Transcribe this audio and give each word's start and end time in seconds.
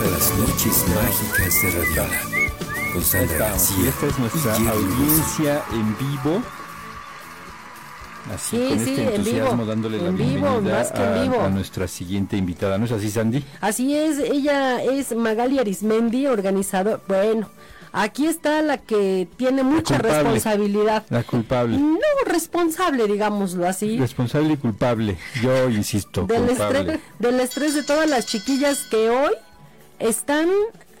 a 0.00 0.38
las 0.38 0.48
noches 0.48 0.84
mágicas 0.88 1.62
de 1.62 1.70
Radiola. 1.70 2.20
Con 2.92 3.02
Sandra 3.04 3.38
García. 3.38 3.88
Esta 3.88 4.06
es 4.06 4.18
nuestra 4.18 4.58
y 4.58 4.66
audiencia 4.66 5.62
en 5.72 5.98
vivo. 5.98 6.42
Así, 8.34 8.56
Sí, 8.56 8.68
con 8.68 8.78
sí, 8.78 8.90
este 8.90 9.02
en 9.02 9.08
entusiasmo 9.14 9.52
vivo, 9.52 9.66
dándole 9.66 9.98
la 9.98 10.08
en 10.08 10.16
vivo, 10.16 10.30
bienvenida 10.30 10.78
más 10.78 10.92
que 10.92 11.02
en 11.02 11.08
a, 11.08 11.22
vivo. 11.22 11.40
a 11.42 11.48
nuestra 11.50 11.86
siguiente 11.88 12.36
invitada. 12.36 12.78
¿No 12.78 12.86
es 12.86 12.92
así, 12.92 13.10
Sandy? 13.10 13.44
Así 13.60 13.94
es, 13.96 14.18
ella 14.18 14.82
es 14.82 15.14
Magali 15.14 15.58
Arismendi, 15.58 16.26
organizador. 16.26 17.00
Bueno, 17.06 17.48
aquí 17.92 18.26
está 18.26 18.62
la 18.62 18.78
que 18.78 19.28
tiene 19.36 19.62
mucha 19.62 19.94
culpable. 19.96 20.22
responsabilidad. 20.22 21.04
La 21.10 21.22
culpable. 21.22 21.76
No 21.78 21.98
responsable, 22.26 23.06
digámoslo 23.06 23.68
así. 23.68 23.98
Responsable 23.98 24.54
y 24.54 24.56
culpable. 24.56 25.18
Yo 25.42 25.68
insisto, 25.68 26.24
Del 26.24 26.46
culpable. 26.46 26.78
estrés, 26.80 27.00
del 27.18 27.40
estrés 27.40 27.74
de 27.74 27.82
todas 27.84 28.08
las 28.08 28.26
chiquillas 28.26 28.78
que 28.90 29.10
hoy 29.10 29.30
están 29.98 30.48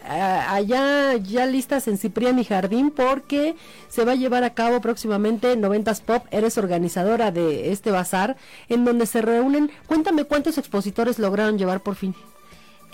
ah, 0.06 0.54
allá 0.54 1.16
ya 1.16 1.46
listas 1.46 1.88
en 1.88 1.98
Ciprián 1.98 2.38
y 2.38 2.44
Jardín 2.44 2.90
porque 2.90 3.54
se 3.88 4.04
va 4.04 4.12
a 4.12 4.16
llevar 4.16 4.44
a 4.44 4.54
cabo 4.54 4.80
próximamente 4.80 5.56
90s 5.56 6.00
Pop. 6.02 6.24
Eres 6.30 6.58
organizadora 6.58 7.30
de 7.30 7.72
este 7.72 7.90
bazar 7.90 8.36
en 8.68 8.84
donde 8.84 9.06
se 9.06 9.22
reúnen. 9.22 9.70
Cuéntame 9.86 10.24
cuántos 10.24 10.58
expositores 10.58 11.18
lograron 11.18 11.58
llevar 11.58 11.80
por 11.80 11.94
fin. 11.96 12.14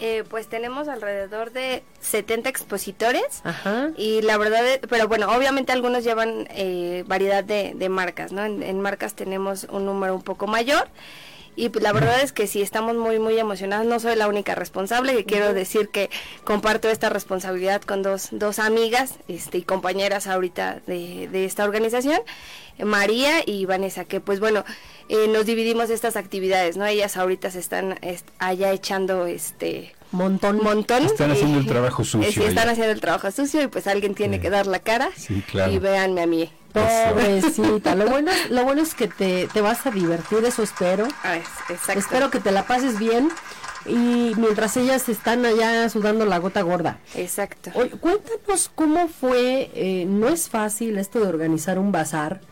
Eh, 0.02 0.24
pues 0.30 0.46
tenemos 0.46 0.88
alrededor 0.88 1.52
de 1.52 1.82
70 2.00 2.48
expositores. 2.48 3.42
Ajá. 3.44 3.90
Y 3.98 4.22
la 4.22 4.38
verdad, 4.38 4.66
es- 4.66 4.78
pero 4.88 5.08
bueno, 5.08 5.28
obviamente 5.36 5.72
algunos 5.72 6.04
llevan 6.04 6.46
eh, 6.52 7.04
variedad 7.06 7.44
de, 7.44 7.72
de 7.74 7.88
marcas, 7.90 8.32
¿no? 8.32 8.42
En, 8.42 8.62
en 8.62 8.80
marcas 8.80 9.12
tenemos 9.12 9.64
un 9.70 9.84
número 9.84 10.14
un 10.14 10.22
poco 10.22 10.46
mayor. 10.46 10.88
Y 11.56 11.68
pues, 11.68 11.82
la 11.82 11.92
verdad 11.92 12.22
es 12.22 12.32
que 12.32 12.46
sí, 12.46 12.62
estamos 12.62 12.96
muy, 12.96 13.18
muy 13.18 13.38
emocionados. 13.38 13.84
No 13.86 14.00
soy 14.00 14.16
la 14.16 14.28
única 14.28 14.54
responsable, 14.54 15.14
que 15.14 15.24
quiero 15.24 15.52
decir 15.52 15.88
que 15.90 16.08
comparto 16.44 16.88
esta 16.88 17.08
responsabilidad 17.10 17.82
con 17.82 18.02
dos, 18.02 18.28
dos 18.30 18.58
amigas 18.58 19.14
este, 19.28 19.58
y 19.58 19.62
compañeras 19.62 20.26
ahorita 20.26 20.80
de, 20.86 21.28
de 21.28 21.44
esta 21.44 21.64
organización, 21.64 22.20
María 22.82 23.42
y 23.44 23.66
Vanessa, 23.66 24.04
que 24.06 24.20
pues 24.20 24.40
bueno, 24.40 24.64
eh, 25.08 25.28
nos 25.28 25.44
dividimos 25.44 25.90
estas 25.90 26.16
actividades, 26.16 26.76
¿no? 26.78 26.86
Ellas 26.86 27.16
ahorita 27.18 27.50
se 27.50 27.58
están 27.58 27.98
est- 28.00 28.28
allá 28.38 28.70
echando 28.72 29.26
este 29.26 29.94
Montón. 30.12 30.58
montón. 30.62 31.04
Están 31.04 31.30
haciendo 31.30 31.58
el 31.58 31.66
trabajo 31.66 32.04
sucio 32.04 32.30
sí, 32.32 32.40
están 32.40 32.60
allá. 32.64 32.72
haciendo 32.72 32.92
el 32.92 33.00
trabajo 33.00 33.30
sucio 33.30 33.62
y 33.62 33.66
pues 33.66 33.86
alguien 33.86 34.14
tiene 34.14 34.36
Sí. 34.36 34.42
que 34.42 34.50
dar 34.50 34.66
la 34.66 34.78
cara. 34.78 35.10
Sí, 35.16 35.42
claro. 35.50 35.72
Y 35.72 35.78
véanme 35.78 36.22
a 36.22 36.26
mí. 36.26 36.50
Pobrecita. 36.72 37.94
Lo 37.94 38.06
bueno, 38.08 38.30
es- 38.30 38.50
lo 38.50 38.64
bueno 38.64 38.82
es 38.82 38.94
que 38.94 39.08
te, 39.08 39.48
te 39.52 39.60
vas 39.60 39.86
a 39.86 39.90
divertir, 39.90 40.44
eso 40.44 40.62
espero. 40.62 41.06
Ah, 41.22 41.36
es- 41.36 41.46
exacto. 41.68 41.98
Espero 42.00 42.30
que 42.30 42.40
te 42.40 42.50
la 42.52 42.66
pases 42.66 42.98
bien. 42.98 43.30
Y 43.86 44.32
mientras 44.36 44.76
ellas 44.76 45.08
están 45.08 45.46
allá 45.46 45.88
sudando 45.88 46.26
la 46.26 46.36
gota 46.38 46.60
gorda. 46.60 46.98
Exacto. 47.14 47.70
Oye, 47.74 47.90
cuéntanos 47.92 48.70
cómo 48.74 49.08
fue, 49.08 49.70
eh, 49.74 50.04
no 50.06 50.28
es 50.28 50.50
fácil 50.50 50.98
esto 50.98 51.18
de 51.20 51.28
organizar 51.28 51.78
un 51.78 51.90
bazar, 51.90 52.42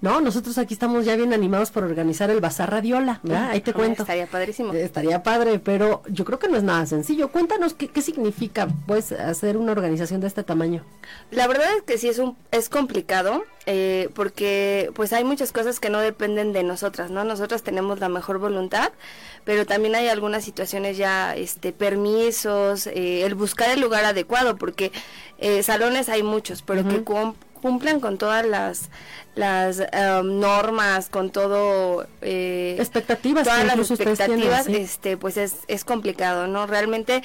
¿no? 0.00 0.20
Nosotros 0.20 0.58
aquí 0.58 0.74
estamos 0.74 1.04
ya 1.04 1.16
bien 1.16 1.32
animados 1.32 1.70
por 1.70 1.84
organizar 1.84 2.30
el 2.30 2.40
bazar 2.40 2.70
Radiola, 2.70 3.20
¿verdad? 3.22 3.50
Ahí 3.50 3.60
te 3.60 3.70
Ah, 3.70 3.74
cuento. 3.74 4.02
Estaría 4.02 4.26
padrísimo. 4.26 4.72
Eh, 4.74 4.82
Estaría 4.84 5.22
padre, 5.22 5.58
pero 5.58 6.02
yo 6.08 6.24
creo 6.24 6.38
que 6.38 6.48
no 6.48 6.56
es 6.56 6.62
nada 6.62 6.86
sencillo. 6.86 7.30
Cuéntanos 7.30 7.74
qué, 7.74 7.88
qué 7.88 8.02
significa, 8.02 8.68
pues, 8.86 9.12
hacer 9.12 9.56
una 9.56 9.72
organización 9.72 10.20
de 10.20 10.26
este 10.26 10.42
tamaño. 10.42 10.84
La 11.30 11.46
verdad 11.46 11.68
es 11.76 11.82
que 11.82 11.98
sí 11.98 12.08
es 12.08 12.18
un 12.18 12.36
es 12.50 12.68
complicado 12.68 13.42
eh, 13.68 14.10
porque 14.14 14.90
pues 14.94 15.12
hay 15.12 15.24
muchas 15.24 15.50
cosas 15.52 15.80
que 15.80 15.90
no 15.90 15.98
dependen 16.00 16.52
de 16.52 16.62
nosotras, 16.62 17.10
¿no? 17.10 17.24
Nosotras 17.24 17.62
tenemos 17.64 17.98
la 17.98 18.08
mejor 18.08 18.38
voluntad, 18.38 18.92
pero 19.44 19.66
también 19.66 19.94
hay 19.96 20.06
algunas 20.08 20.44
situaciones 20.44 20.96
ya, 20.96 21.34
este, 21.34 21.72
permisos, 21.72 22.86
eh, 22.86 23.24
el 23.24 23.34
buscar 23.34 23.70
el 23.70 23.80
lugar 23.80 24.04
adecuado, 24.04 24.56
porque 24.56 24.92
eh, 25.38 25.62
salones 25.62 26.08
hay 26.08 26.22
muchos, 26.22 26.62
pero 26.62 26.86
que 26.86 27.02
cum- 27.02 27.34
cumplan 27.66 27.98
con 27.98 28.16
todas 28.16 28.46
las 28.46 28.90
las 29.34 29.80
em, 29.80 30.38
normas, 30.38 31.08
con 31.08 31.30
todo 31.30 32.06
eh, 32.22 32.76
Expectativas 32.78 33.44
todas 33.44 33.66
las 33.66 33.74
tienen, 33.74 33.92
expectativas, 33.92 34.66
sí. 34.66 34.76
este, 34.76 35.16
pues 35.16 35.36
es, 35.36 35.56
es 35.66 35.84
complicado, 35.84 36.46
¿no? 36.46 36.66
Realmente 36.68 37.22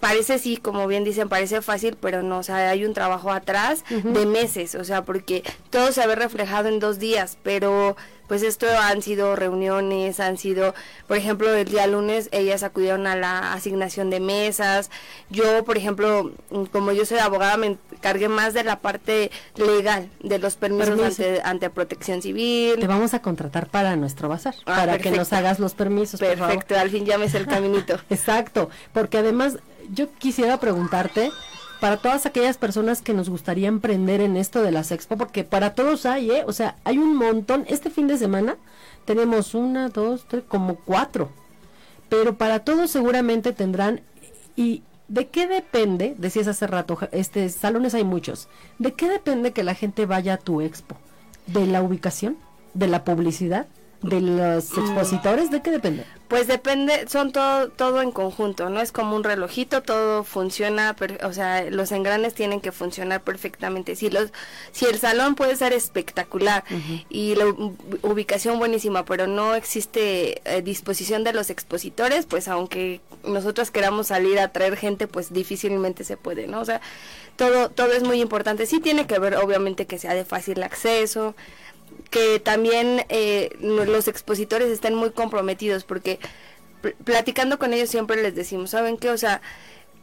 parece 0.00 0.40
sí, 0.40 0.56
como 0.56 0.88
bien 0.88 1.04
dicen, 1.04 1.28
parece 1.28 1.62
fácil, 1.62 1.96
pero 2.00 2.22
no, 2.22 2.38
o 2.38 2.42
sea, 2.42 2.70
hay 2.70 2.84
un 2.84 2.92
trabajo 2.92 3.30
atrás 3.30 3.84
de 3.88 4.26
meses, 4.26 4.74
o 4.74 4.84
sea, 4.84 5.04
porque 5.04 5.44
todo 5.70 5.92
se 5.92 6.06
ve 6.06 6.16
reflejado 6.16 6.68
en 6.68 6.80
dos 6.80 6.98
días, 6.98 7.38
pero 7.44 7.96
pues 8.28 8.42
esto 8.42 8.66
han 8.80 9.02
sido 9.02 9.34
reuniones, 9.36 10.20
han 10.20 10.38
sido, 10.38 10.74
por 11.06 11.16
ejemplo, 11.16 11.52
el 11.52 11.66
día 11.66 11.86
lunes 11.86 12.28
ellas 12.30 12.62
acudieron 12.62 13.06
a 13.06 13.16
la 13.16 13.52
asignación 13.52 14.10
de 14.10 14.20
mesas, 14.20 14.90
yo, 15.30 15.64
por 15.64 15.76
ejemplo, 15.76 16.32
mm, 16.50 16.64
como 16.66 16.92
yo 16.92 17.04
soy 17.06 17.18
abogada, 17.18 17.56
me 17.56 17.78
encargué 17.92 18.28
más 18.28 18.54
de 18.54 18.64
la 18.64 18.78
parte 18.80 19.30
legal, 19.56 20.10
de 20.22 20.38
los 20.38 20.56
permisos 20.56 20.88
Permiso. 20.96 21.06
ante, 21.24 21.40
ante 21.42 21.70
protección 21.70 22.22
civil. 22.22 22.78
Te 22.78 22.86
vamos 22.86 23.14
a 23.14 23.22
contratar 23.22 23.66
para 23.68 23.96
nuestro 23.96 24.28
bazar, 24.28 24.54
Ah, 24.66 24.76
para 24.76 24.98
que 24.98 25.10
nos 25.10 25.32
hagas 25.32 25.58
los 25.58 25.74
permisos. 25.74 26.20
por 26.20 26.28
favor. 26.36 26.48
Perfecto, 26.54 26.78
al 26.78 26.90
fin 26.90 27.04
llames 27.06 27.34
el 27.34 27.46
caminito. 27.48 27.98
Exacto, 28.10 28.70
porque 28.92 29.18
además 29.18 29.56
yo 29.90 30.12
quisiera 30.18 30.60
preguntarte 30.60 31.30
para 31.80 31.96
todas 31.98 32.26
aquellas 32.26 32.56
personas 32.58 33.02
que 33.02 33.14
nos 33.14 33.28
gustaría 33.30 33.68
emprender 33.68 34.20
en 34.20 34.36
esto 34.36 34.62
de 34.62 34.72
las 34.72 34.90
expo, 34.90 35.16
porque 35.16 35.44
para 35.44 35.74
todos 35.74 36.06
hay, 36.06 36.30
¿eh? 36.30 36.44
O 36.46 36.52
sea, 36.52 36.76
hay 36.84 36.98
un 36.98 37.16
montón. 37.16 37.64
Este 37.68 37.90
fin 37.90 38.08
de 38.08 38.18
semana 38.18 38.56
tenemos 39.04 39.54
una, 39.54 39.88
dos, 39.88 40.26
tres, 40.28 40.42
como 40.46 40.76
cuatro. 40.76 41.30
Pero 42.08 42.36
para 42.36 42.60
todos 42.60 42.90
seguramente 42.90 43.52
tendrán. 43.52 44.00
¿Y 44.56 44.82
de 45.08 45.28
qué 45.28 45.46
depende? 45.46 46.14
Decías 46.18 46.48
hace 46.48 46.66
rato, 46.66 46.98
este 47.12 47.48
salones 47.48 47.94
hay 47.94 48.04
muchos. 48.04 48.48
¿De 48.78 48.92
qué 48.94 49.08
depende 49.08 49.52
que 49.52 49.62
la 49.62 49.74
gente 49.74 50.04
vaya 50.06 50.34
a 50.34 50.38
tu 50.38 50.60
expo? 50.60 50.96
¿De 51.46 51.66
la 51.66 51.82
ubicación? 51.82 52.36
¿De 52.74 52.88
la 52.88 53.04
publicidad? 53.04 53.66
¿De 54.02 54.20
los 54.20 54.76
Mm. 54.76 54.80
expositores? 54.80 55.50
¿De 55.50 55.62
qué 55.62 55.70
depende? 55.70 56.04
Pues 56.28 56.46
depende, 56.46 57.08
son 57.08 57.32
todo 57.32 57.70
todo 57.70 58.02
en 58.02 58.12
conjunto, 58.12 58.68
no 58.68 58.82
es 58.82 58.92
como 58.92 59.16
un 59.16 59.24
relojito, 59.24 59.82
todo 59.82 60.24
funciona, 60.24 60.94
per- 60.94 61.24
o 61.24 61.32
sea, 61.32 61.62
los 61.70 61.90
engranes 61.90 62.34
tienen 62.34 62.60
que 62.60 62.70
funcionar 62.70 63.22
perfectamente. 63.22 63.96
Si 63.96 64.10
los 64.10 64.30
si 64.70 64.84
el 64.84 64.98
salón 64.98 65.36
puede 65.36 65.56
ser 65.56 65.72
espectacular 65.72 66.64
y 67.08 67.34
la 67.34 67.46
ubicación 68.02 68.58
buenísima, 68.58 69.06
pero 69.06 69.26
no 69.26 69.54
existe 69.54 70.42
eh, 70.44 70.60
disposición 70.60 71.24
de 71.24 71.32
los 71.32 71.48
expositores, 71.48 72.26
pues 72.26 72.46
aunque 72.48 73.00
nosotros 73.24 73.70
queramos 73.70 74.08
salir 74.08 74.38
a 74.38 74.52
traer 74.52 74.76
gente, 74.76 75.06
pues 75.08 75.32
difícilmente 75.32 76.04
se 76.04 76.18
puede, 76.18 76.46
¿no? 76.46 76.60
O 76.60 76.64
sea, 76.66 76.82
todo 77.36 77.70
todo 77.70 77.92
es 77.92 78.02
muy 78.02 78.20
importante. 78.20 78.66
Sí 78.66 78.80
tiene 78.80 79.06
que 79.06 79.18
ver 79.18 79.36
obviamente 79.36 79.86
que 79.86 79.98
sea 79.98 80.12
de 80.12 80.26
fácil 80.26 80.62
acceso, 80.62 81.34
que 82.10 82.40
también 82.40 83.04
eh, 83.08 83.50
los 83.60 84.08
expositores 84.08 84.68
estén 84.70 84.94
muy 84.94 85.10
comprometidos 85.10 85.84
porque 85.84 86.18
pl- 86.82 86.96
platicando 87.04 87.58
con 87.58 87.72
ellos 87.74 87.90
siempre 87.90 88.22
les 88.22 88.34
decimos, 88.34 88.70
¿saben 88.70 88.96
qué? 88.98 89.10
O 89.10 89.18
sea, 89.18 89.40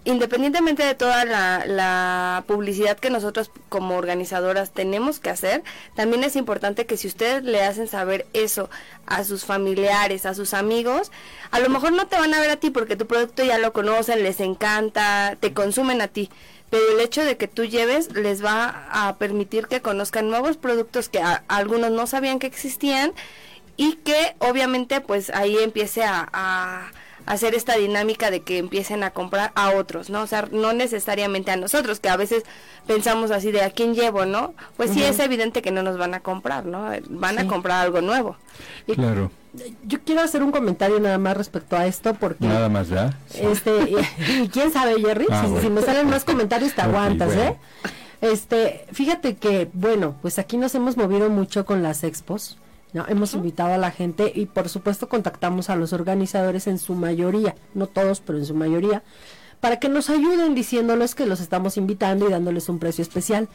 independientemente 0.06 0.84
de 0.84 0.96
toda 0.96 1.26
la, 1.26 2.44
publicidad 2.48 2.98
que 2.98 3.10
nosotros 3.10 3.52
como 3.70 3.96
organizadoras 3.98 4.72
tenemos 4.72 5.20
que 5.20 5.32
hacer, 5.32 5.64
también 5.96 6.24
es 6.24 6.36
importante 6.36 6.86
que 6.86 6.96
si 6.96 7.08
ustedes 7.08 7.44
le 7.44 7.64
hacen 7.64 7.88
saber 7.88 8.28
eso 8.34 8.70
a 9.08 9.24
sus 9.24 9.46
familiares, 9.46 10.26
a 10.26 10.36
sus 10.36 10.54
amigos, 10.54 11.12
a 11.52 11.60
lo 11.60 11.70
mejor 11.70 11.92
no 11.92 12.08
te 12.08 12.18
van 12.18 12.34
a 12.34 12.40
ver 12.40 12.52
a 12.52 12.56
ti 12.58 12.70
porque 12.70 12.96
tu 12.96 13.08
producto 13.08 13.44
ya 13.44 13.58
lo 13.58 13.74
conocen, 13.74 14.24
les 14.24 14.40
encanta, 14.40 15.38
te 15.40 15.54
consumen 15.54 16.02
a 16.02 16.08
ti. 16.08 16.30
Pero 16.70 16.84
el 16.94 17.00
hecho 17.00 17.24
de 17.24 17.38
que 17.38 17.48
tú 17.48 17.66
lleves 17.66 18.14
les 18.14 18.44
va 18.44 18.88
a 18.92 19.16
permitir 19.18 19.68
que 19.68 19.82
conozcan 19.82 20.30
nuevos 20.30 20.58
productos 20.58 21.10
que 21.10 21.20
a- 21.20 21.44
algunos 21.48 21.92
no 21.92 22.06
sabían 22.08 22.40
que 22.40 22.48
existían 22.48 23.12
y 23.78 23.96
que 23.98 24.36
obviamente 24.40 25.02
pues 25.02 25.30
ahí 25.32 25.58
empiece 25.58 26.04
a 26.04 26.92
hacer 27.26 27.56
esta 27.56 27.76
dinámica 27.76 28.30
de 28.32 28.42
que 28.42 28.58
empiecen 28.58 29.04
a 29.04 29.12
comprar 29.12 29.52
a 29.56 29.72
otros, 29.72 30.10
¿no? 30.10 30.22
O 30.22 30.28
sea, 30.28 30.48
no 30.52 30.74
necesariamente 30.74 31.52
a 31.52 31.56
nosotros, 31.58 32.00
que 32.00 32.10
a 32.10 32.18
veces 32.18 32.44
pensamos 32.88 33.32
así 33.32 33.52
de 33.52 33.62
a 33.64 33.70
quién 33.72 33.96
llevo, 33.96 34.26
¿no? 34.26 34.54
Pues 34.78 34.92
sí 34.92 35.04
es 35.04 35.20
evidente 35.20 35.62
que 35.62 35.72
no 35.72 35.82
nos 35.84 35.98
van 35.98 36.14
a 36.14 36.20
comprar, 36.20 36.66
¿no? 36.66 36.90
Van 37.10 37.36
Sí. 37.36 37.42
a 37.42 37.48
comprar 37.48 37.82
algo 37.84 38.02
nuevo. 38.02 38.38
Y- 38.88 38.94
Claro. 38.96 39.32
Yo 39.86 40.00
quiero 40.04 40.20
hacer 40.22 40.44
un 40.44 40.52
comentario 40.52 41.00
nada 41.00 41.18
más 41.18 41.38
respecto 41.38 41.78
a 41.78 41.86
esto 41.88 42.14
porque 42.14 42.46
Nada 42.46 42.68
más, 42.68 42.90
¿verdad? 42.90 43.14
este 43.34 43.72
y, 43.90 44.42
y 44.44 44.50
quién 44.50 44.74
sabe 44.74 45.00
Jerry 45.02 45.28
Ah, 45.32 45.44
si, 45.44 45.48
bueno. 45.48 45.62
si 45.62 45.70
me 45.70 45.82
salen 45.82 46.10
más 46.10 46.26
comentarios 46.26 46.74
te 46.74 46.82
aguantas 46.82 47.34
bueno. 47.34 47.42
eh 47.52 47.58
este 48.22 48.86
fíjate 48.92 49.36
que 49.38 49.70
bueno 49.72 50.16
pues 50.22 50.40
aquí 50.40 50.58
nos 50.58 50.76
hemos 50.76 50.98
movido 50.98 51.30
mucho 51.30 51.66
con 51.66 51.84
las 51.84 52.04
expos 52.04 52.58
¿no? 52.96 53.06
hemos 53.08 53.36
invitado 53.36 53.74
a 53.74 53.78
la 53.78 53.92
gente 53.92 54.32
y 54.34 54.48
por 54.48 54.70
supuesto 54.70 55.08
contactamos 55.08 55.70
a 55.70 55.76
los 55.76 55.94
organizadores 55.94 56.66
en 56.66 56.80
su 56.80 56.96
mayoría 56.96 57.54
no 57.76 57.86
todos 57.86 58.22
pero 58.22 58.40
en 58.40 58.46
su 58.46 58.56
mayoría 58.56 59.04
para 59.60 59.80
que 59.80 59.90
nos 59.90 60.10
ayuden 60.10 60.54
diciéndoles 60.54 61.16
que 61.16 61.26
los 61.26 61.40
estamos 61.40 61.78
invitando 61.78 62.28
y 62.28 62.32
dándoles 62.32 62.70
un 62.70 62.78
precio 62.78 63.02
especial. 63.02 63.48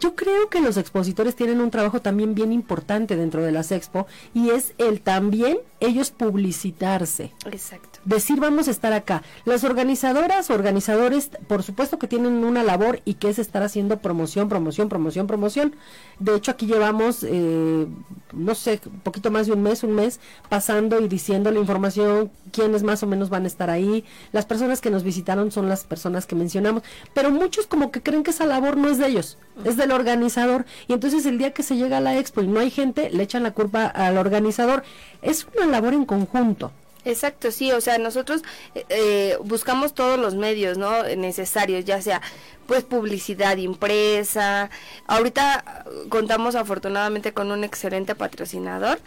Yo 0.00 0.14
creo 0.14 0.48
que 0.48 0.60
los 0.60 0.76
expositores 0.76 1.34
tienen 1.34 1.60
un 1.60 1.70
trabajo 1.70 2.00
también 2.00 2.34
bien 2.34 2.52
importante 2.52 3.16
dentro 3.16 3.42
de 3.42 3.52
las 3.52 3.72
expo 3.72 4.06
y 4.34 4.50
es 4.50 4.74
el 4.78 5.00
también 5.00 5.58
ellos 5.80 6.10
publicitarse. 6.10 7.32
Exacto. 7.46 8.00
Decir 8.04 8.40
vamos 8.40 8.68
a 8.68 8.70
estar 8.70 8.92
acá. 8.92 9.22
Las 9.44 9.64
organizadoras, 9.64 10.50
organizadores, 10.50 11.30
por 11.46 11.62
supuesto 11.62 11.98
que 11.98 12.08
tienen 12.08 12.44
una 12.44 12.62
labor 12.62 13.00
y 13.04 13.14
que 13.14 13.28
es 13.28 13.38
estar 13.38 13.62
haciendo 13.62 13.98
promoción, 13.98 14.48
promoción, 14.48 14.88
promoción, 14.88 15.26
promoción. 15.26 15.76
De 16.18 16.34
hecho 16.34 16.50
aquí 16.50 16.66
llevamos, 16.66 17.24
eh, 17.26 17.86
no 18.32 18.54
sé, 18.54 18.80
un 18.86 19.00
poquito 19.00 19.30
más 19.30 19.46
de 19.46 19.52
un 19.52 19.62
mes, 19.62 19.82
un 19.82 19.92
mes, 19.92 20.20
pasando 20.48 21.00
y 21.00 21.08
diciendo 21.08 21.50
la 21.50 21.60
información, 21.60 22.30
quiénes 22.52 22.82
más 22.82 23.02
o 23.02 23.06
menos 23.06 23.30
van 23.30 23.44
a 23.44 23.46
estar 23.46 23.70
ahí. 23.70 24.04
Las 24.32 24.46
personas 24.46 24.80
que 24.80 24.90
nos 24.90 25.02
visitaron 25.02 25.50
son 25.50 25.68
las 25.68 25.84
personas 25.84 26.26
que 26.26 26.34
mencionamos, 26.34 26.82
pero 27.14 27.30
muchos 27.30 27.66
como 27.66 27.90
que 27.90 28.02
creen 28.02 28.22
que 28.22 28.30
esa 28.30 28.46
labor 28.46 28.76
no 28.76 28.88
es 28.88 28.98
de 28.98 29.08
ellos, 29.08 29.38
es 29.64 29.76
del 29.84 29.92
organizador. 29.92 30.64
Y 30.88 30.92
entonces 30.92 31.26
el 31.26 31.38
día 31.38 31.52
que 31.52 31.62
se 31.62 31.76
llega 31.76 31.98
a 31.98 32.00
la 32.00 32.18
expo 32.18 32.42
y 32.42 32.46
no 32.46 32.60
hay 32.60 32.70
gente, 32.70 33.10
le 33.10 33.22
echan 33.22 33.42
la 33.42 33.52
culpa 33.52 33.86
al 33.86 34.18
organizador. 34.18 34.82
Es 35.22 35.46
una 35.54 35.66
labor 35.66 35.94
en 35.94 36.04
conjunto. 36.04 36.72
Exacto, 37.04 37.50
sí, 37.50 37.70
o 37.70 37.82
sea, 37.82 37.98
nosotros 37.98 38.42
eh, 38.74 38.84
eh, 38.88 39.36
buscamos 39.44 39.92
todos 39.92 40.18
los 40.18 40.34
medios, 40.34 40.78
¿no? 40.78 41.02
Necesarios, 41.02 41.84
ya 41.84 42.00
sea, 42.00 42.22
pues, 42.66 42.82
publicidad 42.82 43.58
impresa. 43.58 44.70
Ahorita 45.06 45.84
eh, 45.86 46.08
contamos 46.08 46.54
afortunadamente 46.54 47.34
con 47.34 47.50
un 47.50 47.62
excelente 47.62 48.14
patrocinador, 48.14 49.00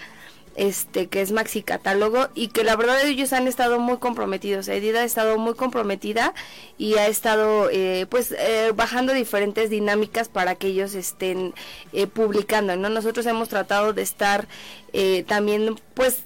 este, 0.58 1.08
que 1.08 1.22
es 1.22 1.32
Maxi 1.32 1.62
Catálogo, 1.62 2.28
y 2.36 2.50
que 2.50 2.64
la 2.64 2.76
verdad 2.76 3.02
ellos 3.06 3.32
han 3.32 3.48
estado 3.48 3.80
muy 3.80 3.98
comprometidos. 3.98 4.68
Edida 4.68 5.02
ha 5.02 5.04
estado 5.06 5.38
muy 5.38 5.54
comprometida 5.54 6.34
y 6.78 6.96
ha 6.96 7.08
estado, 7.08 7.70
eh, 7.72 8.08
pues, 8.10 8.32
eh, 8.32 8.74
bajando 8.76 9.14
diferentes 9.14 9.70
dinámicas 9.70 10.28
para 10.28 10.56
que 10.56 10.68
ellos 10.68 10.96
estén 10.96 11.54
eh, 11.94 12.08
publicando, 12.08 12.76
¿no? 12.76 12.90
Nosotros 12.90 13.26
hemos 13.28 13.50
tratado 13.50 13.94
de 13.94 14.02
estar 14.02 14.48
eh, 14.94 15.24
también, 15.28 15.80
pues, 15.94 16.24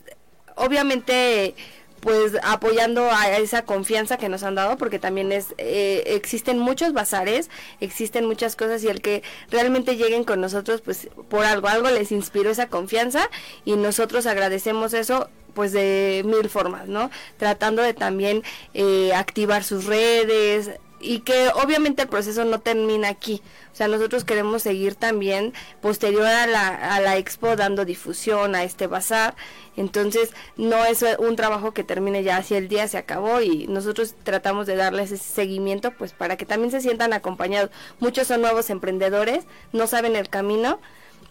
obviamente 0.56 1.54
pues 2.02 2.34
apoyando 2.44 3.10
a 3.12 3.38
esa 3.38 3.64
confianza 3.64 4.18
que 4.18 4.28
nos 4.28 4.44
han 4.44 4.56
dado 4.56 4.78
porque 4.78 5.00
también 5.00 5.32
es 5.32 5.54
eh, 5.58 6.04
existen 6.08 6.60
muchos 6.60 6.94
bazares 6.94 7.50
existen 7.80 8.26
muchas 8.26 8.56
cosas 8.56 8.84
y 8.84 8.90
el 8.90 9.02
que 9.02 9.24
realmente 9.50 9.96
lleguen 9.96 10.24
con 10.24 10.42
nosotros 10.42 10.82
pues 10.82 11.10
por 11.30 11.46
algo 11.46 11.68
algo 11.68 11.90
les 11.90 12.12
inspiró 12.12 12.50
esa 12.50 12.68
confianza 12.68 13.30
y 13.64 13.76
nosotros 13.76 14.26
agradecemos 14.26 14.94
eso 14.94 15.30
pues 15.54 15.72
de 15.72 16.24
mil 16.26 16.50
formas 16.50 16.88
no 16.88 17.12
tratando 17.38 17.84
de 17.84 17.94
también 17.94 18.44
eh, 18.74 19.14
activar 19.14 19.64
sus 19.64 19.86
redes 19.86 20.72
y 21.02 21.20
que 21.20 21.50
obviamente 21.64 22.04
el 22.04 22.08
proceso 22.08 22.46
no 22.46 22.60
termina 22.60 23.10
aquí. 23.10 23.42
O 23.74 23.76
sea, 23.76 23.88
nosotros 23.88 24.24
queremos 24.24 24.62
seguir 24.64 24.96
también 24.96 25.54
posterior 25.82 26.26
a 26.26 26.46
la, 26.48 26.68
a 26.96 27.00
la 27.02 27.18
expo 27.18 27.56
dando 27.56 27.86
difusión 27.86 28.56
a 28.56 28.64
este 28.64 28.88
bazar. 28.88 29.36
Entonces, 29.78 30.32
no 30.58 30.84
es 30.86 31.04
un 31.20 31.36
trabajo 31.36 31.74
que 31.74 31.84
termine 31.84 32.24
ya 32.24 32.38
así 32.38 32.56
el 32.56 32.68
día 32.68 32.88
se 32.88 32.98
acabó 32.98 33.42
y 33.42 33.68
nosotros 33.68 34.14
tratamos 34.24 34.68
de 34.68 34.76
darles 34.76 35.12
ese 35.12 35.24
seguimiento 35.34 35.92
pues 35.92 36.12
para 36.14 36.36
que 36.38 36.46
también 36.46 36.72
se 36.72 36.82
sientan 36.82 37.14
acompañados. 37.14 37.72
Muchos 38.00 38.28
son 38.28 38.42
nuevos 38.42 38.70
emprendedores, 38.70 39.46
no 39.72 39.88
saben 39.88 40.16
el 40.16 40.30
camino 40.30 40.80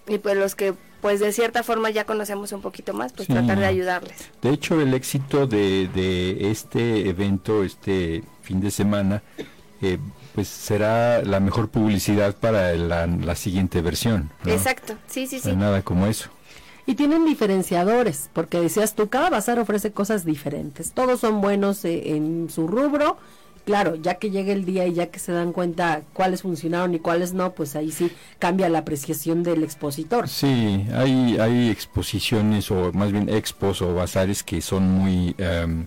y 0.09 0.19
pues 0.19 0.37
los 0.37 0.55
que 0.55 0.75
pues 1.03 1.19
de 1.21 1.33
cierta 1.33 1.63
forma 1.63 1.89
ya 1.89 2.05
conocemos 2.05 2.53
un 2.53 2.61
poquito 2.61 2.93
más, 2.93 3.13
pues 3.15 3.27
Sí. 3.27 3.33
tratar 3.33 3.59
de 3.59 3.65
ayudarles. 3.67 4.17
De 4.43 4.51
hecho, 4.51 4.79
el 4.81 4.93
éxito 4.93 5.47
de, 5.47 5.89
de 5.89 6.51
este 6.51 7.09
evento, 7.09 7.65
este 7.65 8.23
fin 8.43 8.61
de 8.61 8.71
semana, 8.71 9.23
eh, 9.83 9.99
pues 10.35 10.49
será 10.49 11.23
la 11.23 11.41
mejor 11.41 11.69
publicidad 11.69 12.37
para 12.37 12.75
la, 12.75 13.07
la 13.07 13.35
siguiente 13.37 13.81
versión. 13.81 14.31
¿no? 14.45 14.53
Exacto, 14.53 14.95
sí, 15.07 15.27
sí, 15.27 15.37
No 15.37 15.51
hay 15.51 15.55
sí. 15.55 15.57
Nada 15.57 15.83
como 15.83 16.07
eso. 16.07 16.31
Y 16.87 16.95
tienen 16.95 17.25
diferenciadores, 17.25 18.31
porque 18.33 18.61
decías 18.61 18.95
tú, 18.95 19.09
cada 19.09 19.31
bazar 19.31 19.59
ofrece 19.59 19.93
cosas 19.93 20.25
diferentes. 20.25 20.93
Todos 20.93 21.21
son 21.21 21.41
buenos 21.41 21.85
eh, 21.85 22.17
en 22.17 22.49
su 22.51 22.67
rubro. 22.67 23.17
Claro, 23.65 23.95
ya 23.95 24.15
que 24.15 24.31
llega 24.31 24.53
el 24.53 24.65
día 24.65 24.87
y 24.87 24.95
ya 24.95 25.09
que 25.09 25.19
se 25.19 25.33
dan 25.33 25.53
cuenta 25.53 26.03
cuáles 26.15 26.43
funcionaron 26.43 26.95
y 26.95 26.99
cuáles 26.99 27.35
no, 27.35 27.53
pues 27.53 27.77
ahí 27.77 27.93
sí 27.93 28.11
cambia 28.39 28.69
la 28.69 28.79
apreciación 28.79 29.43
del 29.43 29.63
expositor. 29.63 30.29
Sí, 30.29 30.87
hay, 30.95 31.37
hay 31.39 31.69
exposiciones 31.69 32.71
o 32.71 32.91
más 32.93 33.13
bien 33.13 33.29
expos 33.29 33.83
o 33.83 33.95
bazares 33.95 34.43
que 34.43 34.61
son 34.63 34.91
muy 34.91 35.35
em, 35.39 35.87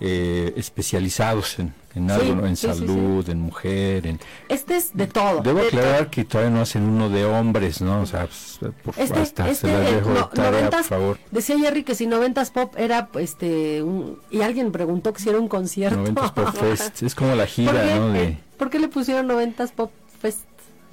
eh, 0.00 0.52
especializados 0.56 1.58
en, 1.58 1.72
en 1.94 2.10
algo, 2.10 2.24
Sí, 2.26 2.34
¿no? 2.34 2.46
en 2.46 2.56
sí, 2.56 2.68
sí, 2.70 2.78
salud, 2.78 3.28
en 3.30 3.40
mujer, 3.40 4.06
en... 4.06 4.20
Este 4.48 4.76
es 4.76 4.94
de 4.94 5.06
todo. 5.06 5.40
Debo 5.42 5.60
de 5.60 5.66
aclarar 5.68 6.10
que 6.10 6.24
todavía 6.24 6.50
no 6.54 6.60
hacen 6.60 6.82
uno 6.82 7.08
de 7.08 7.24
hombres, 7.24 7.80
¿no? 7.80 8.02
O 8.02 8.06
sea, 8.06 8.26
pues, 8.26 8.58
por, 8.82 8.94
Este, 8.98 9.18
hasta 9.20 9.48
este, 9.50 9.68
se 9.68 9.72
las 9.72 9.90
eh, 9.90 9.94
dejo 9.96 10.08
de 10.10 10.14
tarea, 10.14 10.28
por 10.28 10.38
noventas, 10.52 10.86
favor. 10.86 11.18
decía 11.30 11.58
Jerry 11.58 11.82
que 11.84 11.94
si 11.94 12.06
noventas 12.06 12.50
pop 12.50 12.74
era 12.76 13.08
este 13.18 13.82
un, 13.82 14.18
y 14.30 14.42
alguien 14.42 14.72
preguntó 14.72 15.12
que 15.12 15.20
si 15.22 15.28
era 15.30 15.38
un 15.38 15.48
concierto. 15.48 15.96
90 15.98 16.34
Pop 16.34 16.54
Fest, 16.56 17.02
es 17.02 17.14
como 17.14 17.30
la 17.34 17.36
¿Por 17.44 17.48
gira, 17.48 17.72
qué? 17.72 17.94
¿no? 17.94 18.08
De, 18.10 18.38
¿Por 18.58 18.70
qué 18.70 18.78
le 18.78 18.88
pusieron 18.88 19.26
noventas 19.26 19.72
pop 19.72 19.90
fest? 20.20 20.40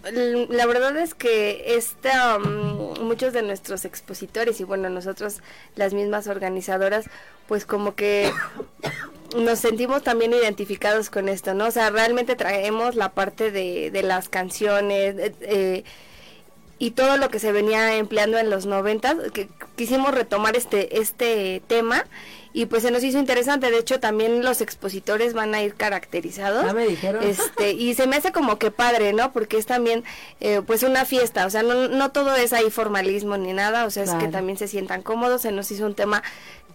La 0.04 0.66
verdad 0.66 0.98
es 0.98 1.14
que 1.14 1.76
esta, 1.78 2.38
mm, 2.38 3.02
muchos 3.02 3.32
de 3.32 3.42
nuestros 3.42 3.86
expositores 3.86 4.60
y 4.60 4.66
bueno, 4.66 4.90
nosotros 4.90 5.42
las 5.76 5.94
mismas 5.94 6.28
organizadoras, 6.28 7.06
pues 7.48 7.66
como 7.66 7.96
que 7.96 8.32
nos 9.38 9.60
sentimos 9.60 10.04
también 10.04 10.34
identificados 10.34 11.10
con 11.10 11.30
esto, 11.30 11.54
¿no? 11.54 11.68
O 11.68 11.72
sea, 11.72 11.90
realmente 11.90 12.36
traemos 12.36 12.96
la 12.96 13.10
parte 13.10 13.52
de, 13.52 13.92
de 13.92 14.04
las 14.04 14.30
canciones 14.30 15.16
y 16.80 16.92
todo 16.92 17.16
lo 17.16 17.30
que 17.30 17.40
se 17.40 17.54
venía 17.54 17.96
empleando 17.96 18.38
en 18.38 18.50
los 18.50 18.66
noventas, 18.66 19.16
que 19.34 19.48
quisimos 19.78 20.14
retomar 20.14 20.58
este, 20.58 21.00
este 21.00 21.62
tema 21.68 22.04
y 22.54 22.68
pues 22.68 22.84
se 22.84 22.92
nos 22.92 23.04
hizo 23.04 23.18
interesante, 23.18 23.72
de 23.72 23.80
hecho 23.80 24.00
también 24.00 24.44
los 24.44 24.62
expositores 24.62 25.34
van 25.34 25.56
a 25.56 25.64
ir 25.64 25.74
caracterizados. 25.74 26.64
Ya 26.64 26.74
me 26.74 26.86
dijeron. 26.88 27.24
Este, 27.24 27.72
y 27.72 27.96
se 27.96 28.06
me 28.06 28.16
hace 28.16 28.32
como 28.32 28.60
que 28.60 28.70
padre, 28.70 29.12
¿no? 29.12 29.34
Porque 29.34 29.58
es 29.58 29.66
también, 29.66 30.04
eh, 30.40 30.62
pues, 30.66 30.84
una 30.84 31.04
fiesta, 31.06 31.48
o 31.48 31.50
sea, 31.50 31.64
no, 31.64 31.88
no 31.88 32.12
todo 32.12 32.36
es 32.36 32.54
ahí 32.54 32.70
formalismo 32.70 33.38
ni 33.38 33.54
nada, 33.54 33.86
o 33.86 33.90
sea, 33.90 34.04
es 34.04 34.12
que 34.12 34.28
también 34.28 34.58
se 34.58 34.68
sientan 34.68 35.02
cómodos, 35.02 35.42
se 35.42 35.52
nos 35.52 35.72
hizo 35.72 35.86
un 35.86 35.96
tema, 35.96 36.22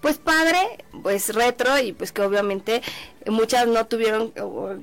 pues, 0.00 0.18
padre, 0.18 0.58
pues, 1.02 1.32
retro, 1.34 1.78
y 1.78 1.92
pues 1.92 2.10
que 2.12 2.22
obviamente 2.22 2.82
muchas 3.26 3.68
no 3.68 3.86
tuvieron, 3.86 4.32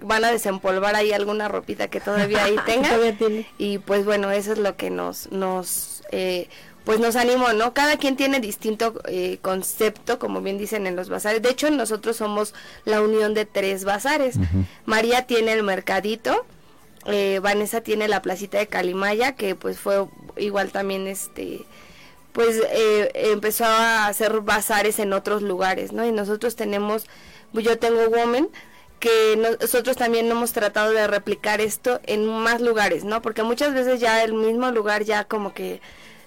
van 0.01 0.23
a 0.23 0.31
desempolvar 0.31 0.95
ahí 0.95 1.11
alguna 1.11 1.47
ropita 1.49 1.89
que 1.89 1.99
todavía 1.99 2.43
ahí 2.45 2.55
tengan, 2.65 2.91
Todavía 2.91 3.17
tiene. 3.17 3.47
y 3.57 3.79
pues, 3.79 4.05
bueno, 4.05 4.31
eso 4.31 4.53
es 4.53 4.59
lo 4.59 4.77
que 4.77 4.89
nos, 4.89 5.29
nos, 5.31 6.03
eh, 6.11 6.47
pues 6.85 6.99
nos 6.99 7.15
animó, 7.15 7.51
¿no? 7.53 7.73
Cada 7.73 7.97
quien 7.97 8.15
tiene 8.15 8.39
distinto 8.39 9.01
eh, 9.07 9.39
concepto, 9.41 10.19
como 10.19 10.41
bien 10.41 10.57
dicen 10.57 10.85
en 10.87 10.95
los 10.95 11.09
bazares. 11.09 11.41
De 11.41 11.49
hecho, 11.49 11.69
nosotros 11.71 12.15
somos 12.17 12.53
la 12.85 13.01
unión 13.01 13.33
de 13.33 13.45
tres 13.45 13.83
bazares. 13.83 14.35
María 14.85 15.25
tiene 15.25 15.53
el 15.53 15.63
mercadito, 15.63 16.45
eh, 17.07 17.39
Vanessa 17.41 17.81
tiene 17.81 18.07
la 18.07 18.21
placita 18.21 18.57
de 18.59 18.67
Calimaya, 18.67 19.35
que 19.35 19.55
pues 19.55 19.79
fue 19.79 20.05
igual 20.37 20.71
también 20.71 21.07
este 21.07 21.65
pues 22.33 22.61
eh, 22.69 23.11
empezó 23.31 23.63
a 23.65 24.07
hacer 24.07 24.41
bazares 24.41 24.99
en 24.99 25.13
otros 25.13 25.41
lugares, 25.41 25.93
¿no? 25.93 26.05
Y 26.05 26.11
nosotros 26.11 26.57
tenemos, 26.57 27.05
yo 27.53 27.79
tengo 27.79 28.09
Woman, 28.09 28.49
que 28.99 29.35
no- 29.37 29.55
nosotros 29.61 29.95
también 29.95 30.29
hemos 30.29 30.51
tratado 30.51 30.91
de 30.91 31.07
replicar 31.07 31.61
esto 31.61 32.01
en 32.05 32.25
más 32.25 32.59
lugares, 32.59 33.05
¿no? 33.05 33.21
Porque 33.21 33.43
muchas 33.43 33.73
veces 33.73 34.01
ya 34.01 34.21
el 34.21 34.33
mismo 34.33 34.69
lugar 34.71 35.05
ya 35.05 35.23
como 35.23 35.53
que 35.53 35.79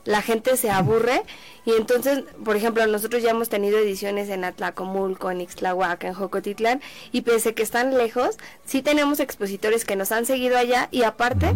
la 0.08 0.22
gente 0.22 0.56
se 0.56 0.70
aburre 0.70 1.22
y 1.66 1.72
entonces, 1.72 2.24
por 2.42 2.56
ejemplo, 2.56 2.86
nosotros 2.86 3.22
ya 3.22 3.32
hemos 3.32 3.50
tenido 3.50 3.76
ediciones 3.76 4.30
en 4.30 4.42
Atlacomulco, 4.42 5.30
en 5.30 5.42
Ixtlahuaca, 5.42 6.08
en 6.08 6.14
Jocotitlán 6.14 6.80
y 7.12 7.20
pese 7.20 7.52
que 7.52 7.62
están 7.62 7.98
lejos, 7.98 8.38
sí 8.64 8.80
tenemos 8.80 9.20
expositores 9.20 9.84
que 9.84 9.96
nos 9.96 10.10
han 10.10 10.24
seguido 10.24 10.56
allá 10.56 10.88
y 10.92 11.02
aparte 11.02 11.54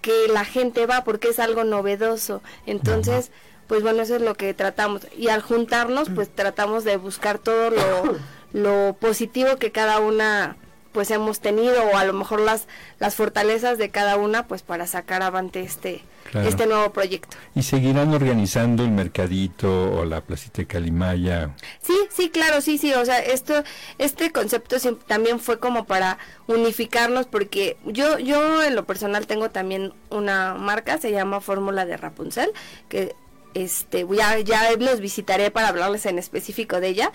que 0.00 0.28
la 0.32 0.46
gente 0.46 0.86
va 0.86 1.04
porque 1.04 1.28
es 1.28 1.38
algo 1.38 1.64
novedoso. 1.64 2.40
Entonces, 2.64 3.32
pues 3.66 3.82
bueno, 3.82 4.00
eso 4.00 4.16
es 4.16 4.22
lo 4.22 4.34
que 4.34 4.54
tratamos. 4.54 5.06
Y 5.14 5.28
al 5.28 5.42
juntarnos, 5.42 6.08
pues 6.08 6.30
tratamos 6.34 6.84
de 6.84 6.96
buscar 6.96 7.38
todo 7.38 7.68
lo, 7.68 8.16
lo 8.54 8.96
positivo 8.98 9.56
que 9.56 9.72
cada 9.72 10.00
una 10.00 10.56
pues 10.92 11.10
hemos 11.10 11.40
tenido 11.40 11.82
o 11.92 11.96
a 11.96 12.04
lo 12.04 12.12
mejor 12.12 12.40
las 12.40 12.66
las 12.98 13.14
fortalezas 13.14 13.78
de 13.78 13.90
cada 13.90 14.16
una 14.16 14.46
pues 14.46 14.62
para 14.62 14.86
sacar 14.86 15.22
avante 15.22 15.60
este 15.60 16.02
Claro. 16.30 16.48
este 16.48 16.66
nuevo 16.66 16.92
proyecto. 16.92 17.36
¿Y 17.56 17.62
seguirán 17.64 18.14
organizando 18.14 18.84
el 18.84 18.90
mercadito 18.92 19.94
o 19.94 20.04
la 20.04 20.20
placita 20.20 20.58
de 20.58 20.66
Calimaya? 20.66 21.56
Sí, 21.82 21.96
sí, 22.08 22.30
claro, 22.30 22.60
sí, 22.60 22.78
sí, 22.78 22.92
o 22.92 23.04
sea, 23.04 23.18
esto, 23.18 23.64
este 23.98 24.30
concepto 24.30 24.76
también 25.08 25.40
fue 25.40 25.58
como 25.58 25.86
para 25.86 26.18
unificarnos 26.46 27.26
porque 27.26 27.78
yo, 27.84 28.18
yo 28.20 28.62
en 28.62 28.76
lo 28.76 28.84
personal 28.84 29.26
tengo 29.26 29.50
también 29.50 29.92
una 30.10 30.54
marca, 30.54 30.98
se 30.98 31.10
llama 31.10 31.40
Fórmula 31.40 31.84
de 31.84 31.96
Rapunzel, 31.96 32.52
que 32.88 33.16
este, 33.54 34.06
ya, 34.16 34.38
ya 34.38 34.70
los 34.78 35.00
visitaré 35.00 35.50
para 35.50 35.68
hablarles 35.68 36.06
en 36.06 36.18
específico 36.18 36.78
de 36.78 36.88
ella, 36.88 37.10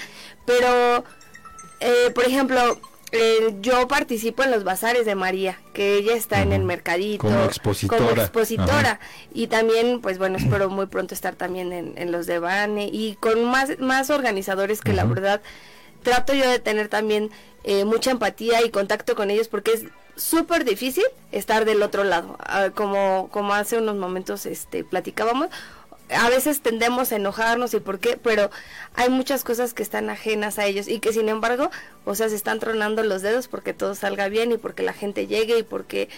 pero, 0.46 1.05
eh, 1.79 2.12
por 2.13 2.25
ejemplo, 2.25 2.82
Eh, 3.15 3.55
yo 3.62 3.88
participo 3.88 4.43
en 4.43 4.51
los 4.51 4.63
bazares 4.63 5.05
de 5.05 5.15
María, 5.15 5.60
que 5.74 5.98
ella 5.98 6.13
está 6.15 6.41
en 6.41 6.51
el 6.53 6.63
mercadito 6.63 7.19
Como 7.22 7.43
expositora. 7.45 7.98
como 7.98 8.12
expositora. 8.22 9.00
y 9.34 9.48
también 9.48 10.01
pues 10.01 10.17
bueno 10.17 10.38
espero 10.38 10.69
muy 10.69 10.86
pronto 10.88 11.13
estar 11.13 11.36
también 11.36 11.72
en, 11.74 11.93
en 11.98 12.12
los 12.12 12.25
de 12.27 12.39
Bane 12.39 12.89
y 12.91 13.15
con 13.19 13.43
más 13.45 13.79
más 13.79 14.10
organizadores 14.10 14.81
que 14.81 14.93
la 14.93 15.05
verdad 15.05 15.41
trato 16.03 16.34
yo 16.34 16.50
de 16.50 16.60
tener 16.60 16.88
también 16.88 17.31
eh, 17.63 17.84
mucha 17.86 18.12
empatía 18.12 18.63
y 18.65 18.69
contacto 18.69 19.15
con 19.15 19.31
ellos 19.31 19.48
porque 19.48 19.74
es 19.74 19.84
súper 20.15 20.63
difícil 20.65 21.03
estar 21.31 21.65
del 21.65 21.81
otro 21.84 22.03
lado 22.03 22.38
Ah, 22.39 22.69
como 22.74 23.29
como 23.31 23.53
hace 23.53 23.77
unos 23.77 23.95
momentos 23.95 24.45
este 24.45 24.84
platicábamos 24.84 25.50
a 26.09 26.29
veces 26.29 26.62
tendemos 26.62 27.12
a 27.12 27.15
enojarnos 27.15 27.74
y 27.74 27.79
por 27.79 28.00
qué, 28.00 28.17
pero 28.21 28.51
hay 28.95 29.09
muchas 29.09 29.43
cosas 29.43 29.74
que 29.74 29.83
están 29.83 30.09
ajenas 30.09 30.59
a 30.59 30.65
ellos 30.65 30.88
y 30.88 31.00
que 31.00 31.13
sin 31.13 31.29
embargo, 31.29 31.69
o 32.05 32.15
sea, 32.15 32.29
se 32.29 32.35
están 32.35 32.59
tronando 32.59 33.03
los 33.03 33.21
dedos 33.21 33.47
porque 33.47 33.74
todo 33.74 33.95
salga 33.95 34.29
bien 34.29 34.51
y 34.51 34.57
porque 34.57 34.83
la 34.83 34.93
gente 34.93 35.27
llegue 35.27 35.59
y 35.59 35.63
porque 35.63 36.09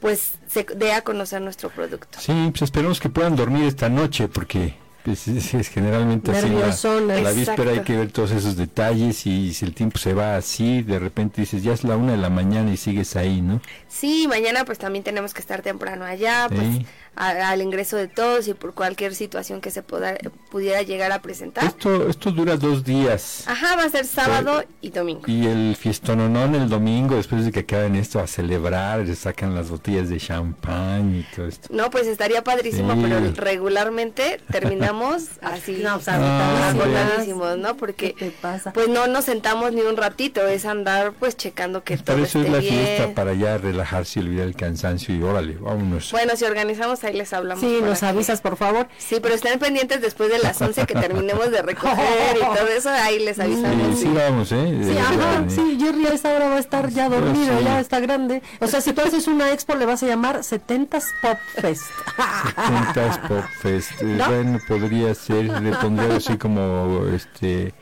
pues 0.00 0.32
se 0.46 0.64
dé 0.76 0.92
a 0.92 1.02
conocer 1.02 1.40
nuestro 1.40 1.70
producto. 1.70 2.18
Sí, 2.20 2.48
pues 2.50 2.62
esperemos 2.62 3.00
que 3.00 3.08
puedan 3.08 3.36
dormir 3.36 3.64
esta 3.64 3.88
noche 3.88 4.28
porque 4.28 4.74
pues, 5.08 5.26
es, 5.26 5.54
es 5.54 5.68
generalmente 5.68 6.30
así. 6.30 6.48
la-. 6.48 7.20
La, 7.22 7.32
víspera 7.32 7.70
hay 7.72 7.80
que 7.80 7.96
ver 7.96 8.12
todos 8.12 8.30
esos 8.30 8.56
detalles 8.56 9.26
y 9.26 9.54
si 9.54 9.64
el 9.64 9.74
tiempo 9.74 9.98
se 9.98 10.14
va 10.14 10.36
así, 10.36 10.82
de 10.82 10.98
repente 10.98 11.40
dices, 11.40 11.62
ya 11.62 11.72
es 11.72 11.82
la 11.82 11.96
una 11.96 12.12
de 12.12 12.18
la 12.18 12.30
mañana 12.30 12.70
y 12.72 12.76
sigues 12.76 13.16
ahí, 13.16 13.40
¿no? 13.40 13.60
Sí, 13.88 14.26
mañana 14.28 14.64
pues 14.64 14.78
también 14.78 15.04
tenemos 15.04 15.34
que 15.34 15.40
estar 15.40 15.62
temprano 15.62 16.04
allá, 16.04 16.48
pues. 16.48 16.86
A- 17.16 17.50
al 17.50 17.62
ingreso 17.62 17.96
de 17.96 18.08
todos 18.08 18.48
y 18.48 18.54
por 18.54 18.74
cualquier 18.74 19.14
situación 19.14 19.60
que 19.60 19.70
se 19.70 19.82
poda- 19.82 20.16
pudiera 20.50 20.82
llegar 20.82 21.12
a 21.12 21.20
presentar. 21.22 21.64
Esto, 21.64 22.08
esto 22.08 22.30
dura 22.30 22.56
dos 22.56 22.84
días. 22.84 23.44
Ajá, 23.46 23.76
va 23.76 23.84
a 23.84 23.88
ser 23.88 24.04
sábado 24.06 24.64
y 24.80 24.90
domingo. 24.90 25.22
Y 25.26 25.46
el 25.46 25.76
fiestononón 25.76 26.54
el 26.54 26.68
domingo, 26.68 27.16
después 27.16 27.44
de 27.44 27.52
que 27.52 27.60
acaben 27.60 27.94
esto, 27.96 28.20
a 28.20 28.26
celebrar, 28.26 29.00
le 29.00 29.14
sacan 29.14 29.54
las 29.54 29.68
botellas 29.70 30.08
de 30.08 30.18
champán 30.18 31.14
y 31.14 31.22
todo 31.34 31.46
esto. 31.46 31.68
No, 31.72 31.90
pues 31.90 32.06
estaría 32.06 32.42
padrísimo, 32.44 32.94
Sí. 32.94 33.00
pero 33.02 33.20
regularmente 33.34 34.40
terminamos 34.50 35.24
así. 35.42 35.80
No, 35.82 35.94
pues, 35.96 36.08
Ah, 36.08 36.14
agotadísimas. 36.70 36.74
agotadísimos, 36.74 37.58
¿no? 37.58 37.76
Porque 37.76 38.14
¿Qué 38.14 38.26
te 38.26 38.30
pasa? 38.30 38.72
pues 38.72 38.88
no 38.88 39.06
nos 39.06 39.24
sentamos 39.24 39.72
ni 39.72 39.82
un 39.82 39.96
ratito, 39.96 40.46
es 40.46 40.64
andar 40.64 41.12
pues 41.18 41.36
checando 41.36 41.84
que 41.84 41.96
Por 41.96 42.04
todo 42.04 42.24
eso 42.24 42.40
es 42.40 42.48
la 42.50 42.58
bien. 42.58 42.74
fiesta, 42.74 43.14
para 43.14 43.34
ya 43.34 43.58
relajarse 43.58 44.20
y 44.20 44.22
olvidar 44.22 44.46
el 44.46 44.56
cansancio 44.56 45.14
y 45.14 45.22
órale, 45.22 45.54
vámonos. 45.58 46.10
Bueno, 46.12 46.36
si 46.36 46.44
organizamos 46.44 46.97
ahí 47.04 47.14
les 47.14 47.32
hablamos. 47.32 47.60
Sí, 47.60 47.80
nos 47.82 48.02
avisas, 48.02 48.40
por 48.40 48.56
favor. 48.56 48.88
Sí, 48.98 49.18
pero 49.20 49.34
estén 49.34 49.58
pendientes 49.58 50.00
después 50.00 50.30
de 50.30 50.38
las 50.38 50.60
11 50.60 50.86
que 50.86 50.94
terminemos 50.94 51.50
de 51.50 51.62
recoger 51.62 52.36
y 52.36 52.40
todo 52.40 52.68
eso, 52.68 52.90
ahí 52.90 53.18
les 53.18 53.38
avisamos. 53.38 53.98
Sí, 53.98 54.06
sí 54.06 54.12
vamos, 54.14 54.52
¿eh? 54.52 54.80
Sí, 54.82 54.98
ajá, 54.98 55.44
sí, 55.48 55.78
Jerry 55.80 56.06
a 56.06 56.14
esa 56.14 56.34
hora 56.34 56.48
va 56.48 56.56
a 56.56 56.60
estar 56.60 56.88
ya 56.90 57.08
dormido, 57.08 57.58
sí. 57.58 57.64
ya 57.64 57.80
está 57.80 58.00
grande. 58.00 58.42
O 58.60 58.66
sea, 58.66 58.80
si 58.80 58.92
tú 58.92 59.02
haces 59.02 59.26
una 59.26 59.52
expo, 59.52 59.74
le 59.74 59.86
vas 59.86 60.02
a 60.02 60.06
llamar 60.06 60.40
70s 60.40 61.04
Pop 61.22 61.38
Fest. 61.56 61.84
70s 62.16 63.28
Pop 63.28 63.44
Fest. 63.60 63.90
Eh, 64.00 64.04
¿No? 64.04 64.26
Bueno, 64.26 64.58
podría 64.66 65.14
ser, 65.14 65.44
le 65.62 65.72
pondría 65.72 66.16
así 66.16 66.36
como 66.36 67.06
este 67.14 67.72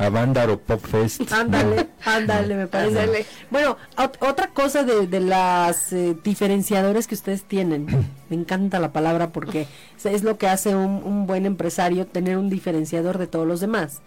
Avándaro 0.00 0.58
Pop 0.58 0.84
Fest. 0.84 1.20
Ándale, 1.32 1.88
ándale, 2.04 2.54
me 2.54 2.66
parece. 2.66 3.00
Ándale. 3.00 3.26
Bueno, 3.50 3.76
ot- 3.96 4.16
otra 4.20 4.48
cosa 4.48 4.82
de, 4.84 5.06
de 5.06 5.20
las 5.20 5.92
eh, 5.92 6.16
diferenciadores 6.24 7.06
que 7.06 7.14
ustedes 7.14 7.44
tienen, 7.44 7.86
me 8.30 8.36
encanta 8.36 8.80
la 8.80 8.92
palabra 8.92 9.30
porque 9.30 9.66
es- 10.04 10.22
lo 10.22 10.38
que 10.38 10.48
hace 10.48 10.74
un, 10.74 11.02
un 11.04 11.26
buen 11.26 11.46
empresario, 11.46 12.06
tener 12.06 12.36
un 12.38 12.48
diferenciador 12.50 13.18
de 13.18 13.26
todos 13.26 13.46
los 13.46 13.60
demás. 13.60 14.00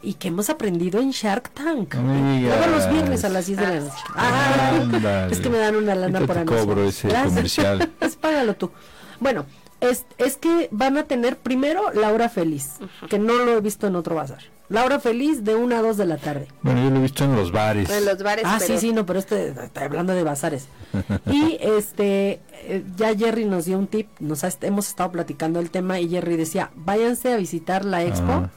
Y 0.00 0.14
que 0.14 0.28
hemos 0.28 0.48
aprendido 0.48 1.00
en 1.00 1.10
Shark 1.10 1.50
Tank. 1.50 1.90
Todos 1.96 2.70
los 2.70 2.88
viernes 2.92 3.24
a 3.24 3.28
las 3.30 3.46
10 3.46 3.58
de 3.58 3.66
la 3.66 3.80
noche. 3.80 3.92
Ah, 4.14 5.26
es 5.28 5.40
que 5.40 5.50
me 5.50 5.58
dan 5.58 5.74
una 5.74 5.96
lana 5.96 6.20
por 6.20 6.38
anunciar. 6.38 6.64
cobro 6.66 6.84
ese 6.88 7.08
Gracias. 7.08 7.28
comercial. 7.34 7.92
Es 8.00 8.14
págalo 8.14 8.54
tú. 8.54 8.70
Bueno, 9.18 9.44
es, 9.80 10.04
es 10.18 10.36
que 10.36 10.68
van 10.72 10.96
a 10.98 11.04
tener 11.04 11.36
primero 11.38 11.92
la 11.92 12.10
hora 12.12 12.28
feliz, 12.28 12.74
que 13.08 13.18
no 13.18 13.34
lo 13.34 13.56
he 13.56 13.60
visto 13.60 13.86
en 13.86 13.96
otro 13.96 14.14
bazar. 14.16 14.38
La 14.68 14.84
hora 14.84 15.00
feliz 15.00 15.44
de 15.44 15.54
1 15.56 15.76
a 15.76 15.80
2 15.80 15.96
de 15.96 16.04
la 16.04 16.18
tarde. 16.18 16.46
Bueno, 16.60 16.82
yo 16.84 16.90
lo 16.90 16.96
he 16.96 17.02
visto 17.02 17.24
en 17.24 17.34
los 17.34 17.52
bares. 17.52 17.88
En 17.88 18.04
los 18.04 18.22
bares, 18.22 18.44
Ah, 18.46 18.56
pero 18.60 18.74
sí, 18.78 18.88
sí, 18.88 18.92
no, 18.92 19.06
pero 19.06 19.18
este, 19.18 19.48
estoy 19.48 19.82
hablando 19.82 20.12
de 20.14 20.22
bazares. 20.24 20.68
Y 21.26 21.56
este, 21.60 22.40
eh, 22.52 22.84
ya 22.96 23.14
Jerry 23.16 23.46
nos 23.46 23.64
dio 23.64 23.78
un 23.78 23.86
tip, 23.86 24.08
nos 24.20 24.44
ha- 24.44 24.50
hemos 24.62 24.88
estado 24.88 25.10
platicando 25.12 25.58
el 25.60 25.70
tema 25.70 25.98
y 26.00 26.08
Jerry 26.10 26.36
decía, 26.36 26.70
váyanse 26.74 27.32
a 27.32 27.36
visitar 27.38 27.84
la 27.86 28.02
expo 28.02 28.30
Ah. 28.32 28.50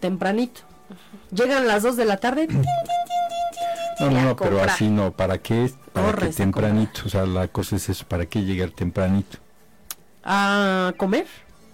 tempranito. 0.00 0.62
Llegan 1.30 1.66
las 1.66 1.82
2 1.82 1.96
de 1.96 2.04
la 2.06 2.16
tarde, 2.18 2.46
tin, 2.46 2.62
tin, 2.62 2.70
tin, 3.98 4.06
No, 4.08 4.10
no, 4.10 4.22
no, 4.28 4.36
pero 4.36 4.62
así 4.62 4.88
no. 4.88 5.12
¿Para 5.12 5.38
qué? 5.38 5.70
Para 5.92 6.06
que 6.06 6.12
Corres 6.12 6.34
a 6.34 6.38
tempranito. 6.38 7.02
O 7.06 7.08
sea, 7.08 7.26
la 7.26 7.48
cosa 7.48 7.76
es 7.76 7.88
eso. 7.88 8.04
¿Para 8.08 8.26
qué 8.26 8.42
llegar 8.42 8.70
tempranito? 8.70 9.38
A 10.24 10.92
comer. 10.96 11.26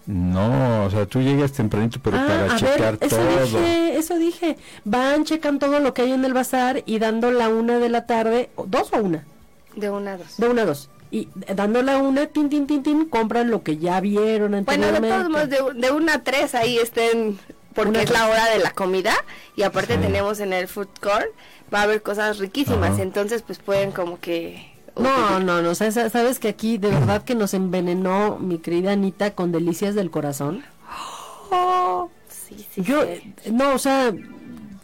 No, 0.06 0.84
o 0.86 0.90
sea, 0.90 1.04
tú 1.04 1.20
llegas 1.20 1.52
tempranito, 1.52 2.00
pero 2.02 2.16
Ah, 2.16 2.24
para 2.26 2.54
a 2.54 2.56
checar 2.56 2.98
ver, 2.98 3.06
eso 3.08 3.16
todo. 3.16 3.42
dije, 3.60 3.96
eso 3.98 4.18
dije. 4.18 4.56
Van, 4.84 5.24
checan 5.24 5.58
todo 5.58 5.80
lo 5.80 5.92
que 5.92 6.02
hay 6.02 6.12
en 6.12 6.24
el 6.24 6.32
bazar 6.32 6.82
y 6.86 6.98
dando 6.98 7.30
la 7.30 7.50
una 7.50 7.78
de 7.78 7.90
la 7.90 8.06
tarde, 8.06 8.48
o 8.56 8.64
dos 8.66 8.88
o 8.94 9.02
una, 9.02 9.26
de 9.76 9.90
una 9.90 10.14
a 10.14 10.16
dos. 10.16 10.36
de 10.38 10.48
una 10.48 10.62
a 10.62 10.64
dos. 10.64 10.88
Y 11.10 11.28
dando 11.54 11.82
la 11.82 11.98
una, 11.98 12.26
tin, 12.26 12.48
tin, 12.48 12.66
tin, 12.66 12.82
tin, 12.82 13.04
compran 13.06 13.50
lo 13.50 13.62
que 13.62 13.76
ya 13.78 14.00
vieron 14.00 14.52
Bueno, 14.64 14.92
de 14.92 15.00
todos 15.00 15.28
modos, 15.28 15.48
de, 15.50 15.58
de 15.74 15.90
una 15.90 16.14
a 16.14 16.22
tres 16.22 16.54
ahí 16.54 16.78
estén, 16.78 17.38
porque 17.74 17.90
Una 17.90 18.02
es 18.02 18.10
la 18.10 18.28
hora 18.28 18.46
de 18.46 18.58
la 18.60 18.70
comida 18.72 19.14
y 19.56 19.62
aparte 19.62 19.94
Sí. 19.96 20.00
tenemos 20.00 20.40
en 20.40 20.52
el 20.54 20.68
food 20.68 20.88
court, 21.02 21.26
va 21.72 21.80
a 21.80 21.82
haber 21.82 22.02
cosas 22.02 22.38
riquísimas, 22.38 22.92
Ajá. 22.92 23.02
entonces 23.02 23.42
pues 23.42 23.58
pueden 23.58 23.90
como 23.92 24.18
que... 24.20 24.70
No, 24.98 25.38
no, 25.40 25.62
no, 25.62 25.74
sa- 25.74 25.90
sa- 25.92 26.10
sabes 26.10 26.38
que 26.38 26.48
aquí 26.48 26.78
de 26.78 26.90
verdad 26.90 27.22
que 27.22 27.34
nos 27.34 27.54
envenenó 27.54 28.38
mi 28.38 28.58
querida 28.58 28.92
Anita 28.92 29.32
con 29.34 29.52
delicias 29.52 29.94
del 29.94 30.10
corazón. 30.10 30.64
Sí, 32.28 32.66
sí, 32.74 32.82
Yo, 32.82 33.02
sí. 33.02 33.08
eh, 33.44 33.50
no, 33.52 33.74
o 33.74 33.78
sea, 33.78 34.12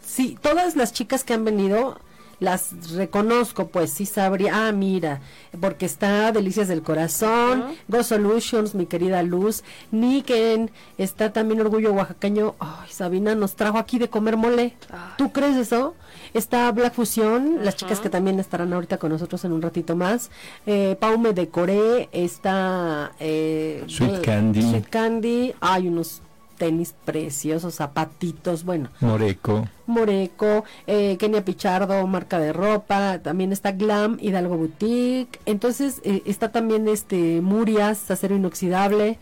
sí, 0.05 0.37
todas 0.41 0.75
las 0.75 0.93
chicas 0.93 1.23
que 1.23 1.33
han 1.33 1.43
venido 1.45 1.99
las 2.39 2.91
reconozco, 2.93 3.67
pues 3.67 3.91
sí 3.91 4.05
sabría, 4.05 4.67
ah, 4.67 4.71
mira, 4.71 5.21
porque 5.59 5.85
está 5.85 6.31
Delicias 6.31 6.67
del 6.67 6.81
Corazón, 6.81 7.65
Go 7.87 8.03
Solutions, 8.03 8.75
mi 8.75 8.85
querida 8.85 9.23
Luz, 9.23 9.63
Niken, 9.91 10.71
está 10.97 11.31
también 11.33 11.61
Orgullo 11.61 11.93
Oaxaqueño, 11.93 12.55
ay, 12.59 12.89
Sabina 12.89 13.35
nos 13.35 13.55
trajo 13.55 13.77
aquí 13.77 13.97
de 13.99 14.09
comer 14.09 14.37
mole, 14.37 14.75
Ah. 14.91 15.15
¿tú 15.17 15.31
crees 15.31 15.55
eso? 15.55 15.95
Está 16.33 16.69
Black 16.71 16.93
Fusion, 16.93 17.59
las 17.63 17.75
chicas 17.77 17.99
que 18.01 18.09
también 18.09 18.39
estarán 18.39 18.73
ahorita 18.73 18.97
con 18.97 19.11
nosotros 19.11 19.43
en 19.45 19.53
un 19.53 19.61
ratito 19.61 19.95
más, 19.95 20.31
eh, 20.65 20.97
Paume 20.99 21.31
de 21.33 21.47
Coré, 21.47 22.09
está 22.11 23.13
eh, 23.19 23.83
Sweet 23.87 24.15
eh, 24.15 24.21
Candy. 24.21 24.61
Sweet 24.61 24.89
Candy, 24.89 25.53
hay 25.61 25.87
unos 25.87 26.21
tenis 26.57 26.95
preciosos, 27.05 27.75
zapatitos, 27.75 28.63
bueno, 28.63 28.89
Moreco. 29.01 29.67
Moreco, 29.85 30.63
eh, 30.87 31.17
Kenia 31.17 31.45
Pichardo, 31.45 32.05
marca 32.07 32.39
de 32.39 32.53
ropa, 32.53 33.19
también 33.19 33.51
está 33.51 33.71
Glam, 33.71 34.17
Hidalgo 34.19 34.57
Boutique, 34.57 35.39
entonces 35.45 36.01
eh, 36.03 36.23
está 36.25 36.51
también 36.51 36.87
este 36.87 37.41
Murias, 37.41 38.09
acero 38.09 38.35
inoxidable 38.35 39.19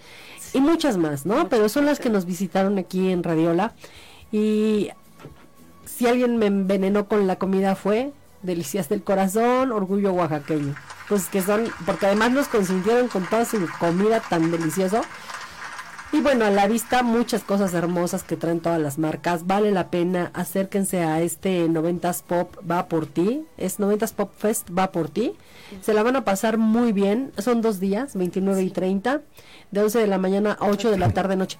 y 0.53 0.61
muchas 0.61 0.97
más, 0.97 1.25
¿no? 1.25 1.49
Pero 1.49 1.69
son 1.69 1.85
las 1.85 1.99
que 1.99 2.09
nos 2.09 2.25
visitaron 2.25 2.77
aquí 2.77 3.11
en 3.11 3.23
Radiola 3.23 3.73
y 4.31 4.89
si 5.85 6.07
alguien 6.07 6.37
me 6.37 6.47
envenenó 6.47 7.07
con 7.07 7.27
la 7.27 7.37
comida 7.37 7.75
fue 7.75 8.13
Delicias 8.41 8.89
del 8.89 9.03
Corazón, 9.03 9.71
Orgullo 9.71 10.11
Oaxaqueño. 10.11 10.75
Pues 11.07 11.27
que 11.27 11.41
son, 11.41 11.65
porque 11.85 12.07
además 12.07 12.31
nos 12.31 12.47
consintieron 12.47 13.07
con 13.07 13.25
toda 13.25 13.45
su 13.45 13.57
comida 13.79 14.19
tan 14.19 14.51
delicioso. 14.51 15.01
Y 16.13 16.21
bueno, 16.21 16.45
a 16.45 16.51
la 16.51 16.67
vista 16.67 17.01
muchas 17.01 17.43
cosas 17.43 17.73
hermosas 17.73 18.21
que 18.21 18.37
traen 18.37 18.59
todas 18.59 18.79
las 18.79 18.99
marcas. 18.99 19.47
Vale 19.47 19.71
la 19.71 19.89
pena, 19.89 20.29
acérquense 20.35 21.01
a 21.01 21.19
este 21.21 21.67
90s 21.67 22.21
Pop 22.21 22.55
va 22.69 22.87
por 22.87 23.07
ti. 23.07 23.43
Es 23.57 23.79
90s 23.79 24.13
Pop 24.13 24.31
Fest 24.37 24.69
va 24.77 24.91
por 24.91 25.09
ti. 25.09 25.33
Se 25.81 25.91
la 25.95 26.03
van 26.03 26.15
a 26.15 26.23
pasar 26.23 26.59
muy 26.59 26.91
bien. 26.91 27.31
Son 27.39 27.63
dos 27.63 27.79
días, 27.79 28.15
29 28.15 28.61
y 28.61 28.69
30, 28.69 29.21
de 29.71 29.81
11 29.81 29.97
de 29.97 30.07
la 30.07 30.19
mañana 30.19 30.55
a 30.59 30.67
8 30.67 30.91
de 30.91 30.99
la 30.99 31.09
tarde 31.09 31.35
noche. 31.35 31.57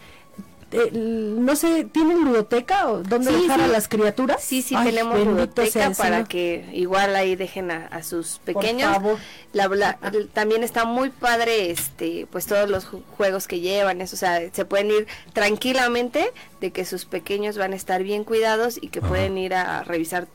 Eh, 0.74 0.90
no 0.92 1.56
sé, 1.56 1.86
¿tienen 1.86 2.26
ludoteca 2.26 2.90
o 2.90 3.04
dónde 3.04 3.32
Sí, 3.32 3.42
dejar 3.44 3.62
a 3.62 3.68
las 3.68 3.88
criaturas? 3.88 4.44
Sí, 4.44 4.62
sí, 4.62 4.74
Ay, 4.76 4.88
tenemos 4.88 5.16
el 5.20 5.48
para 5.50 5.94
Señor. 5.94 6.28
que 6.28 6.68
igual 6.74 7.16
ahí 7.16 7.36
dejen 7.36 7.70
a, 7.72 7.86
a 7.88 8.02
sus 8.04 8.40
pequeños. 8.44 8.92
favor. 8.92 9.18
La, 9.54 9.70
también 10.34 10.64
está 10.64 10.84
muy 10.86 11.12
padre, 11.12 11.70
este, 11.70 12.28
pues 12.32 12.48
todos 12.48 12.68
los 12.70 12.88
ju- 12.92 13.04
juegos 13.18 13.48
que 13.48 13.60
llevan, 13.60 14.02
eso, 14.02 14.16
o 14.16 14.20
sea, 14.20 14.42
se 14.52 14.66
pueden 14.66 14.90
ir 14.90 15.08
tranquilamente 15.34 16.32
de 16.60 16.72
que 16.72 16.86
sus 16.86 17.06
pequeños 17.06 17.58
van 17.58 17.74
a 17.74 17.76
estar 17.76 18.02
bien 18.02 18.24
cuidados 18.24 18.80
y 18.82 18.88
que 18.88 19.00
Ajá. 19.00 19.10
pueden 19.10 19.38
ir 19.38 19.54
a 19.54 19.84
revisar 19.84 20.28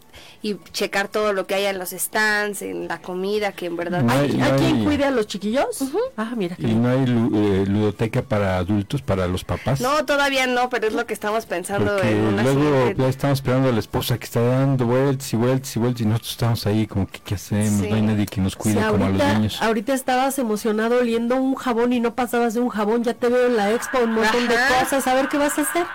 y 0.42 0.56
checar 0.72 1.08
todo 1.08 1.32
lo 1.32 1.46
que 1.46 1.54
hay 1.54 1.64
en 1.64 1.78
los 1.78 1.90
stands, 1.90 2.62
en 2.62 2.86
la 2.88 3.00
comida, 3.00 3.52
que 3.52 3.66
en 3.66 3.76
verdad... 3.76 4.02
No 4.02 4.12
hay- 4.12 4.30
¿Hay, 4.30 4.36
no 4.36 4.44
hay 4.44 4.50
quien 4.52 4.76
hay- 4.76 4.84
cuide 4.84 5.04
a 5.04 5.10
los 5.10 5.26
chiquillos? 5.26 5.78
Ah, 6.16 6.32
mira. 6.36 6.54
¿Y 6.58 6.66
bien. 6.66 6.82
no 6.82 6.88
hay 6.88 7.02
eh, 7.02 7.64
ludoteca 7.66 8.22
para 8.22 8.58
adultos, 8.58 9.00
para 9.02 9.26
los 9.26 9.42
papás? 9.44 9.80
No, 9.80 10.04
todavía 10.04 10.27
no, 10.48 10.68
pero 10.70 10.86
es 10.86 10.92
lo 10.94 11.06
que 11.06 11.14
estamos 11.14 11.46
pensando 11.46 11.92
Porque 11.94 12.10
en 12.10 12.20
una 12.20 12.42
luego 12.42 12.92
ya 12.96 13.08
estamos 13.08 13.38
esperando 13.38 13.68
a 13.68 13.72
la 13.72 13.78
esposa 13.80 14.18
que 14.18 14.24
está 14.24 14.40
dando 14.40 14.86
vueltas 14.86 15.32
y 15.32 15.36
vueltas 15.36 15.74
y 15.76 15.78
vueltas 15.78 16.00
y 16.02 16.04
nosotros 16.06 16.30
estamos 16.32 16.66
ahí 16.66 16.86
como 16.86 17.06
que 17.06 17.20
qué 17.20 17.34
hacemos, 17.34 17.80
Sí. 17.82 17.88
no 17.88 17.96
hay 17.96 18.02
nadie 18.02 18.26
que 18.26 18.40
nos 18.40 18.56
cuide 18.56 18.80
Sí, 18.80 18.86
como 18.88 19.04
a 19.06 19.08
los 19.08 19.20
ahorita, 19.20 19.34
niños. 19.38 19.62
ahorita 19.62 19.94
estabas 19.94 20.38
emocionado 20.38 20.98
oliendo 20.98 21.36
un 21.36 21.54
jabón 21.54 21.92
y 21.92 22.00
no 22.00 22.14
pasabas 22.14 22.54
de 22.54 22.60
un 22.60 22.68
jabón, 22.68 23.04
ya 23.04 23.14
te 23.14 23.28
veo 23.28 23.46
en 23.46 23.56
la 23.56 23.72
expo, 23.72 23.98
un 24.00 24.12
montón 24.14 24.48
de 24.48 24.56
Ajá. 24.56 24.80
cosas, 24.84 25.06
a 25.06 25.14
ver 25.14 25.28
qué 25.28 25.38
vas 25.38 25.58
a 25.58 25.62
hacer. 25.62 25.86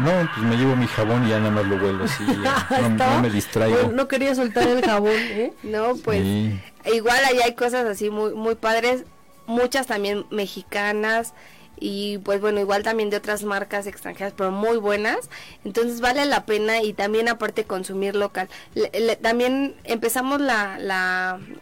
No, 0.00 0.10
pues 0.34 0.46
me 0.46 0.56
llevo 0.56 0.76
mi 0.76 0.86
jabón 0.86 1.26
y 1.26 1.30
ya 1.30 1.38
nada 1.38 1.50
más 1.50 1.64
lo 1.66 1.78
vuelo 1.78 2.04
así, 2.04 2.24
ya, 2.42 2.66
no, 2.88 2.88
no 3.14 3.22
me 3.22 3.30
distraigo. 3.30 3.76
No, 3.84 3.92
no 3.92 4.08
quería 4.08 4.34
soltar 4.34 4.66
el 4.68 4.82
jabón, 4.84 5.12
¿eh? 5.16 5.52
No, 5.62 5.94
pues 6.04 6.22
Sí. 6.22 6.60
igual 6.92 7.18
ahí 7.24 7.38
hay 7.42 7.54
cosas 7.54 7.86
así 7.86 8.10
muy 8.10 8.34
muy 8.34 8.54
padres, 8.54 9.04
muchas 9.46 9.86
también 9.86 10.26
mexicanas 10.30 11.32
y 11.80 12.18
pues 12.18 12.40
bueno, 12.40 12.60
igual 12.60 12.82
también 12.82 13.10
de 13.10 13.16
otras 13.16 13.42
marcas 13.44 13.86
extranjeras, 13.86 14.32
pero 14.36 14.50
muy 14.50 14.76
buenas. 14.78 15.28
Entonces 15.64 16.00
vale 16.00 16.24
la 16.26 16.44
pena 16.46 16.82
y 16.82 16.92
también 16.92 17.28
aparte 17.28 17.64
consumir 17.64 18.14
local. 18.16 18.48
Le- 18.74 19.16
también 19.16 19.74
empezamos 19.84 20.40
la, 20.40 20.78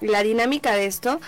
la 0.00 0.22
dinámica 0.22 0.74
de 0.74 0.86
esto 0.86 1.20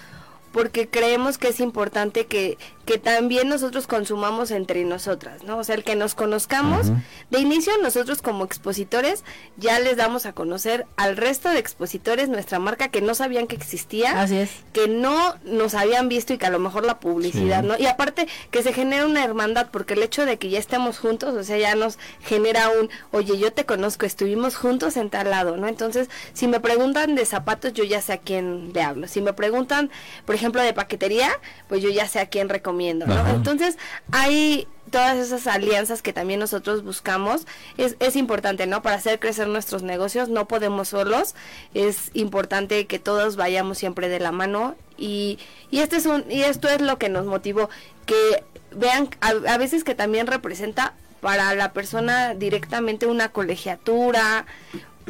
porque 0.59 0.89
creemos 0.89 1.39
que 1.39 1.47
es 1.49 1.61
importante 1.61 2.27
que, 2.27 2.59
que 2.85 2.99
también 2.99 3.49
nosotros 3.49 3.87
consumamos 3.87 4.51
entre 4.51 4.83
nosotras, 4.85 5.45
¿no? 5.45 5.59
O 5.59 5.63
sea, 5.63 5.77
el 5.77 5.85
que 5.85 5.95
nos 5.95 6.17
conozcamos, 6.17 6.89
de 7.31 7.39
inicio 7.39 7.73
nosotros 7.81 8.23
como 8.23 8.45
expositores 8.45 9.23
ya 9.57 9.79
les 9.79 9.97
damos 9.97 10.27
a 10.27 10.33
conocer 10.33 10.85
al 10.97 11.17
resto 11.17 11.49
de 11.51 11.61
expositores 11.61 12.29
nuestra 12.29 12.59
marca 12.59 12.89
que 12.89 13.01
no 13.01 13.15
sabían 13.15 13.47
que 13.47 13.55
existía, 13.55 14.21
Así 14.21 14.37
es. 14.37 14.51
que 14.73 14.89
no 14.89 15.37
nos 15.45 15.75
habían 15.75 16.09
visto 16.09 16.33
y 16.33 16.39
que 16.39 16.47
a 16.47 16.51
lo 16.51 16.59
mejor 16.59 16.85
la 16.85 16.99
publicidad, 16.99 17.61
Sí. 17.63 17.69
¿no? 17.69 17.79
Y 17.79 17.87
aparte 17.87 18.27
que 18.51 18.65
se 18.65 18.73
genera 18.73 19.07
una 19.07 19.23
hermandad 19.23 19.69
porque 19.71 19.95
el 19.95 20.03
hecho 20.03 20.27
de 20.27 20.39
que 20.39 20.49
ya 20.51 20.59
estemos 20.59 20.99
juntos, 20.99 21.37
o 21.37 21.45
sea, 21.45 21.57
ya 21.57 21.77
nos 21.77 22.01
genera 22.25 22.69
un, 22.71 22.91
oye, 23.13 23.39
yo 23.39 23.53
te 23.53 23.65
conozco, 23.65 24.07
estuvimos 24.07 24.57
juntos 24.57 24.97
en 24.97 25.09
tal 25.09 25.31
lado, 25.31 25.57
¿no? 25.57 25.69
Entonces, 25.69 26.09
si 26.33 26.49
me 26.49 26.59
preguntan 26.59 27.15
de 27.15 27.25
zapatos, 27.27 27.75
yo 27.75 27.85
ya 27.85 28.03
sé 28.03 28.15
a 28.15 28.19
quién 28.19 28.73
le 28.73 28.83
hablo. 28.83 29.07
Si 29.07 29.21
me 29.21 29.33
preguntan, 29.35 29.91
por 30.27 30.35
ejemplo, 30.35 30.48
de 30.53 30.73
paquetería, 30.73 31.31
pues 31.69 31.83
yo 31.83 31.91
ya 31.91 32.09
sé 32.09 32.21
a 32.21 32.27
quién 32.27 32.49
recomiendo, 32.49 33.07
¿no? 33.07 33.15
Ajá. 33.15 33.31
Entonces, 33.31 33.79
hay 34.11 34.67
todas 34.91 35.17
esas 35.19 35.47
alianzas 35.47 36.03
que 36.03 36.13
también 36.13 36.41
nosotros 36.41 36.83
buscamos. 36.83 37.47
Es, 37.77 37.97
es 38.01 38.17
importante, 38.17 38.67
¿no? 38.67 38.83
Para 38.83 38.97
hacer 38.97 39.19
crecer 39.19 39.49
nuestros 39.49 39.83
negocios, 39.83 40.29
no 40.29 40.49
podemos 40.49 40.89
solos. 40.89 41.35
Es 41.75 42.11
importante 42.15 42.87
que 42.87 42.99
todos 42.99 43.37
vayamos 43.37 43.79
siempre 43.79 44.09
de 44.09 44.21
la 44.21 44.33
mano. 44.33 44.77
Y, 44.97 45.39
y, 45.71 45.81
este 45.81 45.97
es 45.97 46.07
un, 46.07 46.25
y 46.31 46.43
esto 46.43 46.69
es 46.69 46.81
lo 46.81 46.99
que 46.99 47.09
nos 47.09 47.27
motivó. 47.27 47.69
Que 48.07 48.45
vean 48.75 49.09
a, 49.21 49.53
a 49.53 49.59
veces 49.59 49.85
que 49.85 49.95
también 49.95 50.27
representa 50.27 50.95
para 51.21 51.55
la 51.55 51.73
persona 51.73 52.35
directamente 52.35 53.07
una 53.07 53.31
colegiatura 53.31 54.47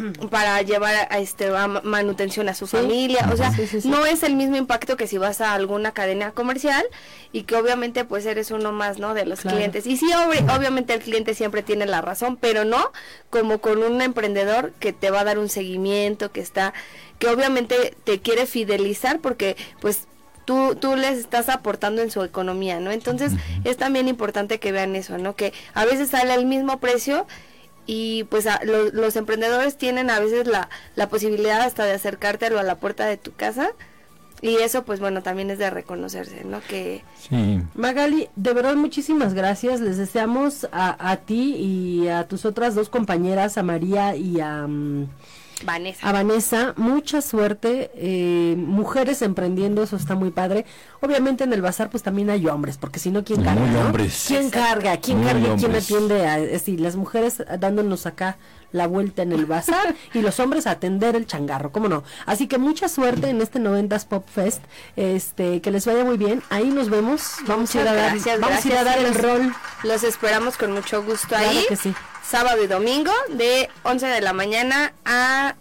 para 0.31 0.61
llevar 0.63 0.95
a, 1.11 1.19
este 1.19 1.49
a 1.57 1.67
ma- 1.69 1.81
manutención 1.83 2.49
a 2.49 2.55
su 2.55 2.67
Sí. 2.67 2.77
familia, 2.77 3.29
o 3.33 3.37
sea, 3.37 3.53
Sí, 3.53 3.67
sí, 3.67 3.81
sí. 3.81 3.89
no 3.89 4.05
es 4.07 4.23
el 4.23 4.35
mismo 4.35 4.57
impacto 4.57 4.97
que 4.97 5.07
si 5.07 5.19
vas 5.19 5.41
a 5.41 5.55
alguna 5.55 5.93
cadena 5.93 6.33
comercial 6.33 6.85
y 7.33 7.43
que 7.43 7.57
obviamente 7.57 8.05
pues 8.05 8.25
eres 8.27 8.51
uno 8.51 8.73
más, 8.73 8.99
¿no? 8.99 9.15
De 9.15 9.27
los 9.27 9.41
Claro. 9.41 9.57
clientes. 9.57 9.87
Y 9.87 9.97
sí, 9.97 10.07
obvi- 10.13 10.45
obviamente 10.57 10.95
el 10.95 11.01
cliente 11.01 11.35
siempre 11.35 11.63
tiene 11.63 11.87
la 11.87 12.01
razón, 12.01 12.37
pero 12.37 12.65
no 12.65 12.93
como 13.31 13.59
con 13.59 13.83
un 13.83 14.01
emprendedor 14.03 14.73
que 14.81 14.93
te 14.93 15.11
va 15.11 15.21
a 15.21 15.25
dar 15.25 15.39
un 15.39 15.49
seguimiento, 15.49 16.31
que 16.33 16.41
está, 16.41 16.73
que 17.19 17.29
obviamente 17.29 17.95
te 18.05 18.21
quiere 18.21 18.47
fidelizar 18.47 19.19
porque 19.21 19.57
pues 19.81 20.07
tú, 20.45 20.77
tú 20.77 20.97
les 20.97 21.19
estás 21.19 21.51
aportando 21.51 22.01
en 22.01 22.11
su 22.11 22.23
economía, 22.23 22.81
¿no? 22.81 22.91
Entonces 22.91 23.33
es 23.65 23.77
también 23.77 24.09
importante 24.09 24.59
que 24.59 24.73
vean 24.73 24.97
eso, 24.97 25.19
¿no? 25.19 25.37
Que 25.37 25.53
a 25.75 25.85
veces 25.85 26.09
sale 26.11 26.33
el 26.33 26.47
mismo 26.47 26.79
precio 26.81 27.27
y 27.91 28.25
pues 28.25 28.47
a- 28.47 28.61
lo- 28.65 28.91
los 28.91 29.17
emprendedores 29.17 29.77
tienen 29.79 30.11
a 30.11 30.21
veces 30.21 30.47
la, 30.47 30.69
la 30.95 31.09
posibilidad 31.09 31.63
hasta 31.63 31.85
de 31.87 31.93
acercártelo 31.95 32.59
a 32.61 32.63
la 32.63 32.75
puerta 32.77 33.07
de 33.07 33.17
tu 33.17 33.33
casa 33.33 33.71
y 34.43 34.57
eso 34.59 34.85
pues 34.85 35.01
bueno 35.01 35.23
también 35.23 35.51
es 35.51 35.59
de 35.59 35.71
reconocerse, 35.71 36.45
¿no? 36.45 36.61
Que 36.69 37.03
Sí, 37.29 37.61
Magali, 37.75 38.29
de 38.37 38.53
verdad 38.53 38.77
muchísimas 38.77 39.33
gracias. 39.35 39.81
Les 39.81 39.97
deseamos 39.97 40.69
a, 40.71 41.11
a 41.11 41.17
ti 41.17 41.57
y 41.57 42.09
a 42.09 42.29
tus 42.29 42.45
otras 42.45 42.75
dos 42.77 42.89
compañeras, 42.91 43.59
a 43.59 43.63
María 43.65 44.15
y 44.15 44.39
a, 44.41 44.67
mm, 44.69 45.09
Vanessa. 45.65 46.09
a 46.09 46.13
Vanessa, 46.13 46.75
mucha 46.77 47.21
suerte. 47.21 47.91
eh, 47.95 48.55
mujeres 48.57 49.23
emprendiendo, 49.23 49.83
eso 49.83 49.97
está 49.97 50.15
muy 50.15 50.31
padre. 50.31 50.65
Obviamente 51.01 51.45
en 51.45 51.53
el 51.53 51.63
bazar 51.63 51.91
pues 51.91 52.03
también 52.03 52.31
hay 52.31 52.47
hombres, 52.47 52.77
porque 52.79 52.99
si 52.99 53.11
no, 53.11 53.25
¿quién 53.25 53.41
Muy 53.41 53.49
carga? 53.49 53.67
no? 53.67 53.81
hombres. 53.87 54.25
¿Quién 54.29 54.51
carga? 54.51 54.97
¿Quién 54.99 55.19
Muy 55.19 55.27
carga? 55.27 55.41
¿Quién 55.57 55.65
hombres. 55.67 55.85
atiende? 55.85 56.27
A, 56.27 56.39
es 56.39 56.51
decir, 56.53 56.81
las 56.81 56.97
mujeres 56.97 57.43
dándonos 57.59 58.07
acá 58.07 58.37
la 58.71 58.87
vuelta 58.87 59.23
en 59.23 59.33
el 59.33 59.47
bazar 59.47 59.95
y 60.15 60.21
los 60.21 60.39
hombres 60.41 60.67
a 60.67 60.73
atender 60.73 61.17
el 61.17 61.27
changarro, 61.27 61.73
¿cómo 61.73 61.89
no? 61.89 62.05
Así 62.27 62.47
que 62.49 62.59
mucha 62.59 62.89
suerte 62.89 63.31
en 63.31 63.41
este 63.41 63.59
90s 63.61 64.07
Pop 64.07 64.27
Fest, 64.29 64.63
este, 64.97 65.61
que 65.63 65.71
les 65.71 65.87
vaya 65.87 66.05
muy 66.05 66.19
bien. 66.19 66.43
Ahí 66.51 66.67
nos 66.71 66.91
vemos. 66.91 67.37
Vamos 67.47 67.75
a 67.75 67.81
ir 67.81 67.89
a 67.89 67.95
dar, 67.95 68.11
Gracias, 68.13 68.41
vamos 68.41 68.65
a 68.65 68.69
ir 68.69 68.77
a 68.77 68.85
dar 68.85 68.99
el 68.99 69.15
rol. 69.15 69.55
Los 69.85 70.03
esperamos 70.05 70.57
con 70.59 70.73
mucho 70.73 71.03
gusto 71.03 71.29
Claro 71.29 71.49
ahí. 71.49 71.65
que 71.69 71.77
sí. 71.77 71.95
Sábado 72.29 72.63
y 72.63 72.67
domingo 72.67 73.13
de 73.31 73.71
11 73.85 74.07
de 74.07 74.21
la 74.21 74.35
mañana 74.35 74.93
a 75.07 75.57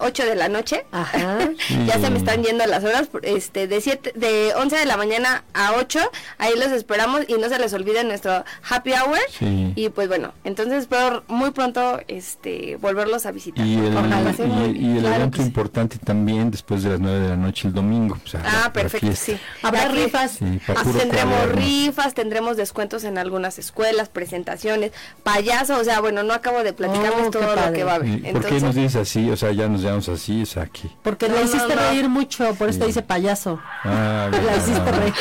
8 0.00 0.24
de 0.24 0.34
la 0.34 0.48
noche. 0.48 0.84
Ajá. 0.92 1.38
ya 1.86 1.98
se 2.00 2.10
me 2.10 2.18
están 2.18 2.42
yendo 2.42 2.64
las 2.66 2.84
horas, 2.84 3.06
por- 3.08 3.24
este 3.26 3.66
de 3.66 3.80
siete, 3.80 4.12
de 4.16 4.52
11 4.56 4.76
de 4.76 4.86
la 4.86 4.96
mañana 4.96 5.44
a 5.54 5.72
8, 5.74 5.98
ahí 6.38 6.52
los 6.58 6.68
esperamos 6.72 7.22
y 7.28 7.34
no 7.34 7.48
se 7.48 7.58
les 7.58 7.72
olvide 7.72 8.02
nuestro 8.04 8.44
happy 8.68 8.92
hour. 8.92 9.18
Sí. 9.38 9.72
Y 9.76 9.88
pues 9.90 10.08
bueno, 10.08 10.32
entonces 10.44 10.74
espero 10.82 11.22
muy 11.28 11.50
pronto 11.50 12.00
este 12.08 12.76
volverlos 12.76 13.26
a 13.26 13.30
visitar. 13.32 13.64
Y 13.66 13.74
el, 13.74 13.96
Ojalá 13.96 14.16
muy- 14.46 14.76
y, 14.78 14.86
y 14.86 14.92
el 14.96 15.00
claro 15.00 15.16
evento 15.16 15.38
sí. 15.38 15.42
importante 15.44 15.98
también 15.98 16.50
después 16.50 16.82
de 16.82 16.90
las 16.90 17.00
9 17.00 17.20
de 17.20 17.28
la 17.30 17.36
noche 17.36 17.68
el 17.68 17.74
domingo. 17.74 18.18
o 18.24 18.28
sea, 18.28 18.40
la- 18.42 18.50
Ah, 18.50 18.60
la 18.64 18.72
perfecto, 18.72 19.06
fiesta. 19.06 19.24
sí. 19.32 19.38
Habrá 19.62 19.88
rifas. 19.88 20.32
Sí, 20.32 20.60
Ah, 20.68 20.82
tendremos 20.96 21.34
cuaderno. 21.36 21.60
rifas, 21.60 22.14
tendremos 22.14 22.56
descuentos 22.56 23.04
en 23.04 23.18
algunas 23.18 23.58
escuelas, 23.58 24.08
presentaciones, 24.08 24.92
payaso, 25.22 25.78
o 25.78 25.84
sea, 25.84 26.00
bueno, 26.00 26.22
no 26.22 26.32
acabo 26.34 26.62
de 26.62 26.72
platicarles 26.72 27.26
Oh, 27.28 27.30
qué 27.30 27.38
todo 27.38 27.56
lo 27.56 27.72
que 27.72 27.84
va 27.84 27.92
a 27.92 27.94
haber. 27.96 28.10
¿Por 28.10 28.22
qué 28.22 28.28
Entonces, 28.30 28.62
nos 28.62 28.74
dices 28.74 28.96
así? 28.96 29.30
O 29.30 29.36
sea, 29.36 29.52
ya 29.52 29.68
nos 29.68 29.82
llamamos 29.90 30.08
así, 30.08 30.42
o 30.42 30.46
sea, 30.46 30.66
que... 30.66 30.88
Porque 31.02 31.28
No, 31.28 31.34
la 31.34 31.40
no, 31.42 31.46
hiciste 31.46 31.74
no. 31.76 31.80
reír 31.90 32.08
mucho, 32.08 32.54
por 32.54 32.68
eso 32.68 32.78
te 32.78 32.84
Sí. 32.86 32.88
dice 32.88 33.02
payaso. 33.02 33.60
Ah, 33.84 34.28
La 34.46 34.56
hiciste 34.56 34.92
reír. 34.92 35.14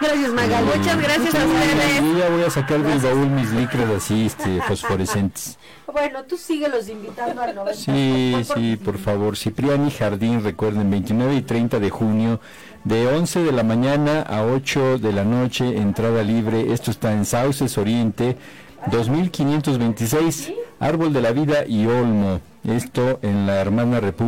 Gracias, 0.00 0.30
Magali. 0.32 0.66
Muchas 0.76 0.96
gracias 0.98 1.34
a 1.34 1.40
Sí, 1.40 1.46
ustedes. 1.46 2.00
Yo 2.02 2.18
ya 2.18 2.28
voy 2.30 2.42
a 2.44 2.50
sacar 2.50 2.82
del 2.82 2.98
baúl 3.00 3.30
mis 3.30 3.50
licras 3.50 3.90
así, 3.96 4.26
este, 4.26 4.60
fosforescentes. 4.62 5.58
Bueno, 5.92 6.22
tú 6.24 6.38
síguelos 6.38 6.88
invitando 6.88 7.42
al 7.42 7.54
90. 7.54 7.74
Sí, 7.78 8.34
sí, 8.54 8.76
por 8.82 8.96
favor. 8.96 9.36
Cipriani 9.36 9.90
Jardín, 9.90 10.42
recuerden, 10.42 10.90
29 10.90 11.34
y 11.34 11.42
30 11.42 11.80
de 11.80 11.90
junio, 11.90 12.40
de 12.84 13.06
11 13.08 13.40
de 13.42 13.52
la 13.52 13.62
mañana 13.62 14.22
a 14.22 14.42
8 14.42 14.96
de 14.98 15.12
la 15.12 15.24
noche, 15.24 15.76
entrada 15.76 16.22
libre. 16.22 16.72
Esto 16.72 16.90
está 16.90 17.12
en 17.12 17.26
Sauces 17.26 17.76
Oriente, 17.76 18.38
2526, 18.90 20.52
Árbol 20.80 21.12
de 21.12 21.20
la 21.20 21.32
Vida 21.32 21.66
y 21.66 21.86
Olmo. 21.86 22.40
Esto 22.64 23.18
en 23.22 23.46
la 23.46 23.60
hermana 23.60 23.98
República. 23.98 24.22